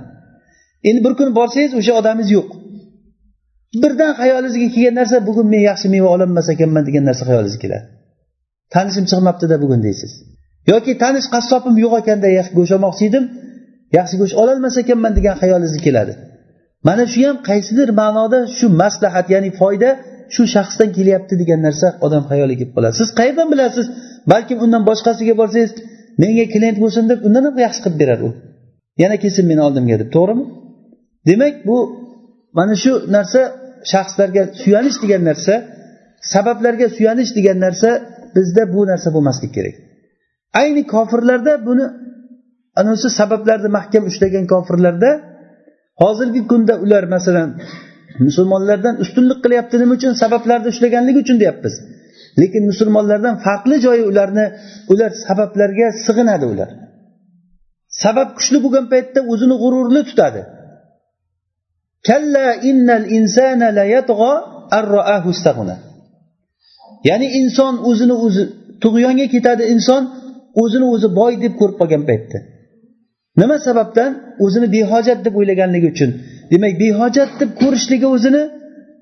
[0.88, 2.48] endi bir kun borsangiz o'sha odamingiz yo'q
[3.82, 7.86] birdan xayolingizga kelgan narsa bugun men yaxshi meva ololmas ekanman degan narsa xayolingizga keladi
[8.74, 10.12] tanishim chiqmabdida bugun deysiz
[10.72, 12.26] yoki tanish qassobim yo'q ekanda
[12.58, 13.24] go'sht olmoqchi edim
[13.98, 16.12] yaxshi go'sht ololmas ekanman degan xayolingizga keladi
[16.88, 19.88] mana shu ham qaysidir ma'noda shu maslahat ya'ni foyda
[20.36, 23.86] shu shaxsdan kelyapti degan narsa odam xayoliga kelib qoladi siz qayerdan bilasiz
[24.32, 25.72] balkim undan boshqasiga borsangiz
[26.22, 28.30] menga klient bo'lsin deb undan ham yaxshi qilib berar u
[29.02, 30.44] yana kelsin meni oldimga deb to'g'rimi
[31.28, 31.76] demak bu
[32.58, 33.40] mana shu narsa
[33.92, 35.54] shaxslarga suyanish degan narsa
[36.34, 37.88] sabablarga suyanish degan narsa
[38.36, 39.76] bizda bu narsa bo'lmasligi kerak
[40.60, 41.84] ayni kofirlarda buni
[42.80, 45.10] anasi sabablarni mahkam ushlagan kofirlarda
[46.00, 47.50] hozirgi kunda ular masalan
[48.26, 51.74] musulmonlardan ustunlik qilyapti nima uchun sabablarni ushlaganligi uchun deyapmiz
[52.40, 54.44] lekin musulmonlardan farqli joyi ularni
[54.92, 56.70] ular sabablarga sig'inadi ular
[58.02, 60.40] sabab kuchli bo'lgan paytda o'zini g'ururli tutadi
[62.08, 63.68] kalla innal insana
[67.08, 68.42] ya'ni inson o'zini o'zi
[68.82, 70.02] tug'yonga ketadi inson
[70.62, 72.38] o'zini o'zi boy deb ko'rib qolgan paytda
[73.42, 74.10] nima sababdan
[74.44, 76.10] o'zini behojat deb o'ylaganligi uchun
[76.52, 78.42] demak behojat deb ko'rishligi o'zini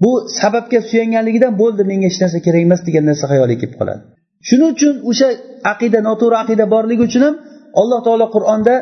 [0.05, 0.11] bu
[0.41, 4.01] sababga suyanganligidan bo'ldi menga hech narsa kerak emas degan narsa xayoliga kelib qoladi
[4.49, 5.28] shuning uchun o'sha
[5.72, 7.34] aqida noto'g'ri aqida borligi uchun ham
[7.80, 8.74] alloh taolo qur'onda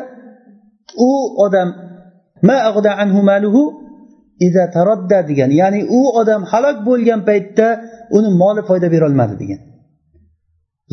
[1.09, 1.11] u
[1.45, 1.69] odam
[2.49, 3.61] ma ag'da anhu maluhu
[4.47, 7.67] iza taradda degan ya'ni u odam halok bo'lgan paytda
[8.17, 9.59] uni moli foyda berolmadi degan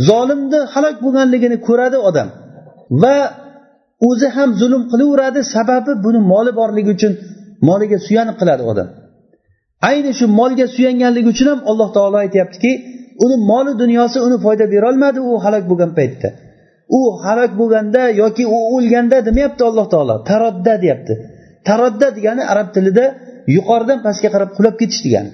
[0.09, 2.29] zolimni halok bo'lganligini ko'radi odam
[3.03, 3.15] va
[4.09, 7.12] o'zi ham zulm qilaveradi sababi buni moli borligi uchun
[7.70, 8.88] moliga suyanib qiladi odam
[9.90, 12.72] ayni shu molga suyanganligi uchun ham alloh taolo aytyaptiki
[13.24, 16.28] uni moli dunyosi uni foyda berolmadi u halok bo'lgan paytda
[16.99, 21.12] u halok bo'lganda yoki u o'lganda demayapti alloh taolo tarodda deyapti
[21.68, 23.05] tarodda degani arab tilida
[23.57, 25.30] yuqoridan pastga qarab qulab ketish degani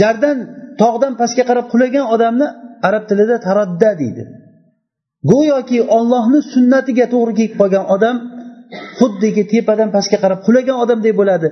[0.00, 0.36] jardan
[0.80, 2.46] tog'dan pastga qarab qulagan odamni
[2.88, 4.22] arab tilida tarodda deydi
[5.32, 8.16] go'yoki ollohni sunnatiga to'g'ri kelib qolgan odam
[8.98, 11.48] xuddiki tepadan pastga qarab qulagan odamdek bo'ladi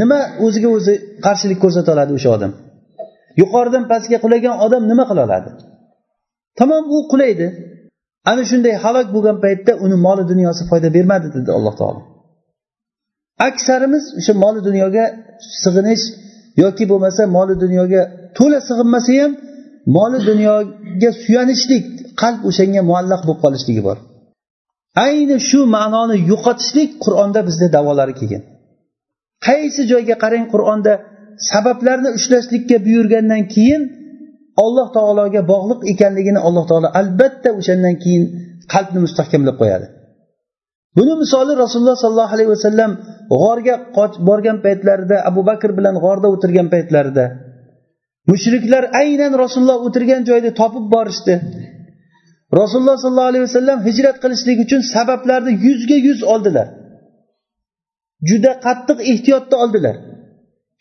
[0.00, 0.94] nima o'ziga o'zi
[1.26, 2.52] qarshilik ko'rsata oladi o'sha odam
[3.42, 5.48] yuqoridan pastga qulagan odam nima qila oladi
[6.60, 7.46] tamom u qulaydi
[8.30, 12.00] ana shunday halok bo'lgan paytda uni moli dunyosi foyda bermadi dedi alloh taolo
[13.48, 15.04] aksarimiz o'sha moli dunyoga
[15.64, 16.04] sig'inish
[16.62, 18.00] yoki bo'lmasa moli dunyoga
[18.38, 19.30] to'la sig'inmasa ham
[19.96, 21.84] moli dunyoga suyanishlik
[22.22, 23.96] qalb o'shanga muallaq bo'lib qolishligi bor
[25.06, 28.42] ayni shu ma'noni yo'qotishlik qur'onda bizda davolari kelgan
[29.46, 30.92] qaysi joyga qarang qur'onda
[31.50, 33.82] sabablarni ushlashlikka buyurgandan keyin
[34.64, 38.22] alloh taologa bog'liq ekanligini alloh taolo albatta o'shandan keyin
[38.72, 39.86] qalbni mustahkamlab qo'yadi
[40.98, 42.90] buni misoli rasululloh sollallohu alayhi vasallam
[43.34, 43.74] g'orga
[44.28, 47.24] borgan paytlarida abu bakr bilan g'orda o'tirgan paytlarida
[48.32, 51.34] mushriklar aynan rasululloh o'tirgan joyda topib borishdi
[52.56, 56.66] rasululloh sollallohu alayhi vasallam hijrat qilishlik uchun sabablarni yuzga yuz oldilar
[58.30, 59.96] juda qattiq ehtiyotni oldilar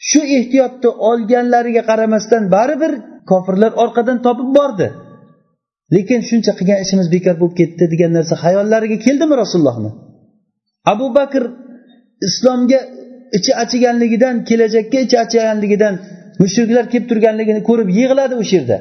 [0.10, 2.92] shu ehtiyotni olganlariga qaramasdan baribir
[3.32, 4.88] kofirlar orqadan topib bordi
[5.96, 9.92] lekin shuncha qilgan ishimiz bekor bo'lib ketdi degan narsa hayollariga keldimi rasulullohni
[10.94, 11.44] abu bakr
[12.28, 12.80] islomga
[13.38, 15.94] ichi achiganligidan kelajakka ichi achiganligidan
[16.44, 18.78] mushriklar kelib turganligini ko'rib yig'ladi o'sha yerda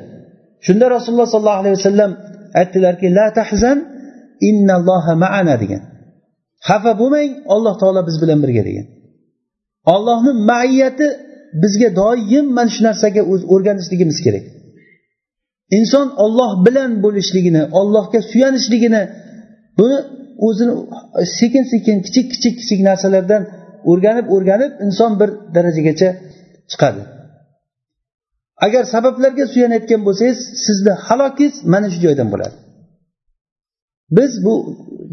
[0.66, 2.12] shunda rasululloh sollallohu alayhi vasallam
[2.60, 3.78] aytdilarki la tahzan
[4.50, 5.82] innalloha maana degan
[6.68, 8.86] xafa bo'lmang alloh taolo biz bilan birga degan
[9.94, 11.06] ollohni maiyati
[11.62, 13.22] bizga doim mana shu narsaga
[13.54, 14.44] o'rganishligimiz kerak
[15.78, 19.02] inson olloh bilan bo'lishligini ollohga suyanishligini
[19.78, 19.96] buni
[20.46, 20.72] o'zini
[21.40, 23.42] sekin sekin kichik kichik kichik narsalardan
[23.90, 26.08] o'rganib o'rganib inson bir darajagacha
[26.72, 27.02] chiqadi
[28.64, 32.56] agar sabablarga suyanayotgan bo'lsangiz sizni halokingiz mana shu joydan bo'ladi
[34.18, 34.54] biz bu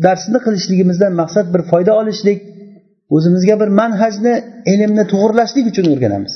[0.05, 2.39] darsni qilishligimizdan maqsad bir foyda olishlik
[3.15, 4.33] o'zimizga bir manhajni
[4.73, 6.33] ilmni to'g'irlashlik uchun o'rganamiz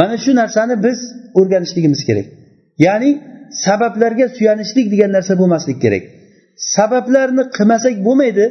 [0.00, 0.98] mana shu narsani biz
[1.40, 2.26] o'rganishligimiz kerak
[2.86, 3.10] ya'ni
[3.66, 6.02] sabablarga suyanishlik degan narsa bo'lmasligi kerak
[6.76, 8.44] sabablarni qilmasak bo'lmaydi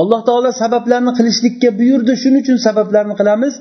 [0.00, 3.54] alloh taolo sabablarni qilishlikka buyurdi shuning uchun sabablarni qilamiz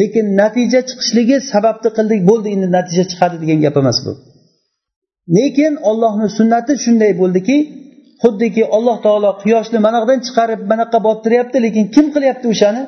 [0.00, 4.12] lekin natija chiqishligi sababni qildik bo'ldi endi natija chiqadi degan gap emas bu
[5.36, 7.56] lekin ollohni sunnati shunday bo'ldiki
[8.22, 12.82] xuddiki alloh taolo quyoshni manaqdan chiqarib manaqa bottiryapti lekin kim qilyapti o'shani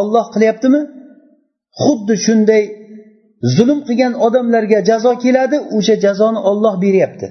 [0.00, 0.80] olloh qilyaptimi
[1.82, 2.62] xuddi shunday
[3.56, 7.26] zulm qilgan odamlarga jazo keladi o'sha jazoni olloh beryapti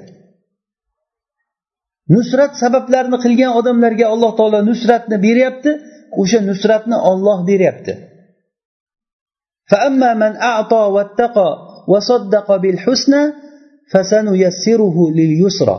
[2.15, 5.71] nusrat sabablarini qilgan odamlarga alloh taolo nusratni beryapti
[6.21, 7.93] o'sha nusratni olloh beryapti
[9.71, 11.49] فأما من أعطى واتقى
[11.87, 13.21] وصدق بالحسنى
[13.91, 15.77] فسنيسره لليسرى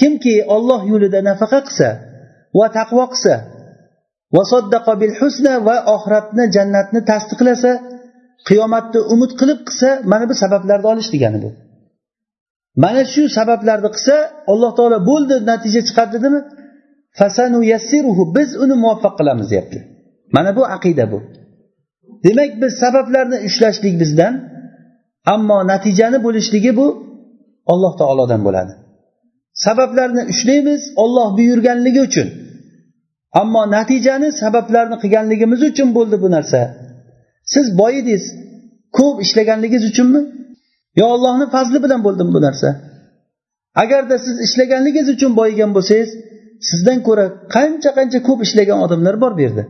[0.00, 1.88] kimki olloh yo'lida nafaqa qilsa
[2.60, 3.34] va taqvo qilsa
[4.36, 7.72] va soddaqa bil husna va oxiratni jannatni tasdiqlasa
[8.48, 11.50] qiyomatni umid qilib qilsa mana bu sabablarni olish degani bu
[12.84, 14.16] mana shu sabablarni qilsa
[14.52, 16.40] alloh taolo bo'ldi natija chiqadi dedimi
[17.20, 19.78] fasanu yassiruhu biz uni muvaffaq qilamiz deyapti
[20.36, 21.18] mana bu aqida bu
[22.28, 24.34] demak biz sabablarni ushlashlik bizdan
[25.34, 26.86] ammo natijani bo'lishligi bu
[27.72, 28.72] alloh taolodan bo'ladi
[29.66, 32.28] sabablarni ushlaymiz olloh buyurganligi uchun
[33.42, 36.60] ammo natijani sabablarni qilganligimiz uchun bo'ldi bu narsa
[37.54, 38.24] siz boyidingiz
[38.98, 40.20] ko'p ishlaganligingiz uchunmi
[41.00, 42.68] yo ollohni fazli bilan bo'ldimi bu narsa
[43.82, 46.10] agarda siz ishlaganligingiz uchun boyigan bo'lsangiz
[46.70, 49.64] sizdan ko'ra qancha qancha ko'p ishlagan odamlar bor bu yerda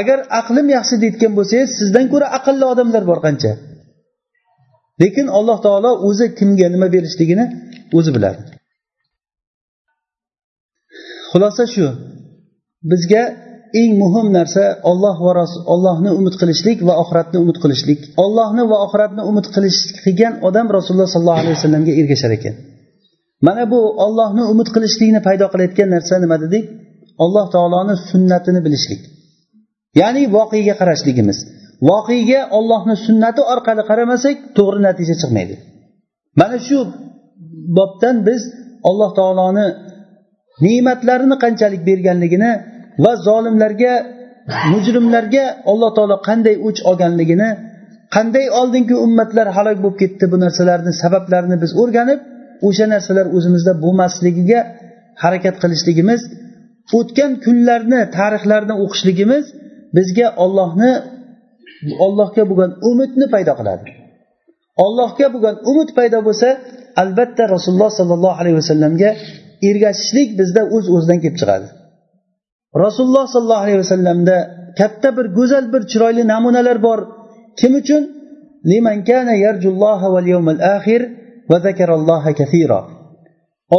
[0.00, 3.50] agar aqlim yaxshi deyotgan bo'lsangiz sizdan ko'ra aqlli odamlar bor qancha
[5.02, 7.44] lekin alloh taolo o'zi kimga nima berishligini
[7.98, 8.38] o'zi biladi
[11.30, 11.84] xulosa shu
[12.90, 13.22] bizga
[13.80, 14.62] eng muhim narsa
[14.92, 15.42] olloh va
[15.74, 21.08] ollohni umid qilishlik va oxiratni umid qilishlik ollohni va oxiratni umid qilish qilgan odam rasululloh
[21.14, 22.54] sollallohu alayhi vasallamga ergashar ekan
[23.46, 26.64] mana bu ollohni umid qilishlikni paydo qilayotgan narsa nima dedik
[27.24, 29.02] alloh taoloni sunnatini bilishlik
[30.00, 31.38] ya'ni voqega qarashligimiz
[31.90, 35.54] voqega ollohni sunnati orqali qaramasak to'g'ri natija chiqmaydi
[36.40, 36.78] mana shu
[37.78, 38.40] bobdan biz
[38.88, 39.66] alloh taoloni
[40.64, 42.50] ne'matlarini qanchalik berganligini
[43.04, 43.92] va zolimlarga
[44.72, 47.48] mujrimlarga alloh taolo qanday o'ch olganligini
[48.16, 52.20] qanday oldingi ummatlar halok bo'lib ketdi bu narsalarni sabablarini biz o'rganib
[52.68, 54.60] o'sha narsalar o'zimizda bo'lmasligiga
[55.24, 56.20] harakat qilishligimiz
[56.98, 59.44] o'tgan kunlarni tarixlarni o'qishligimiz
[59.96, 60.90] bizga ollohni
[62.06, 63.84] ollohga bo'lgan umidni paydo qiladi
[64.86, 66.48] ollohga bo'lgan umid paydo bo'lsa
[67.02, 69.10] albatta rasululloh sollallohu alayhi vasallamga
[69.68, 71.66] ergashishlik bizda o'z uz o'zidan kelib chiqadi
[72.84, 74.36] rasululloh sollallohu alayhi vasallamda
[74.80, 76.98] katta bir go'zal bir chiroyli namunalar bor
[77.60, 78.02] kim uchun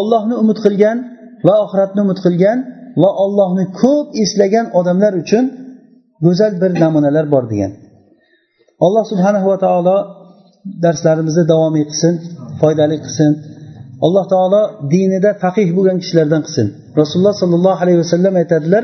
[0.01, 0.97] ollohni umid qilgan
[1.47, 2.57] va oxiratni umid qilgan
[3.03, 5.43] va ollohni ko'p eslagan odamlar uchun
[6.27, 7.71] go'zal bir namunalar bor degan
[8.85, 9.95] alloh subhana va taolo
[10.85, 12.13] darslarimizni davomiy qilsin
[12.61, 13.31] foydali qilsin
[14.05, 14.61] alloh taolo
[14.95, 16.67] dinida faqih bo'lgan kishilardan qilsin
[16.99, 18.83] rasululloh sollallohu alayhi vasallam aytadilar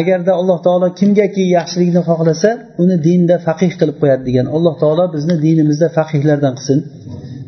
[0.00, 2.48] agarda alloh taolo kimgaki yaxshilikni xohlasa
[2.82, 6.78] uni dinda faqih qilib qo'yadi degan alloh taolo bizni dinimizda faqihlardan qilsin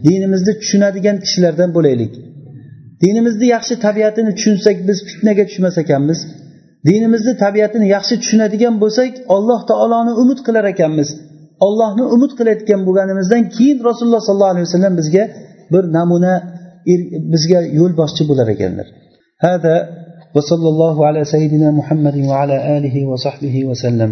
[0.09, 2.13] dinimizni tushunadigan kishilardan bo'laylik
[3.03, 6.19] dinimizni yaxshi tabiatini tushunsak biz fitnaga tushmas ekanmiz
[6.89, 11.09] dinimizni tabiatini yaxshi tushunadigan bo'lsak alloh taoloni umid qilar ekanmiz
[11.69, 15.25] ollohni umid qilayotgan bo'lganimizdan keyin rasululloh sollallohu alayhi vasallam bizga
[15.73, 16.33] bir namuna
[17.35, 18.87] bizga yo'lboshchi bo'lar ekanlar
[19.47, 19.75] hada
[20.37, 24.11] va sallallohu ala sayyidina muhammadin va ala alihi va sahbihi vasallam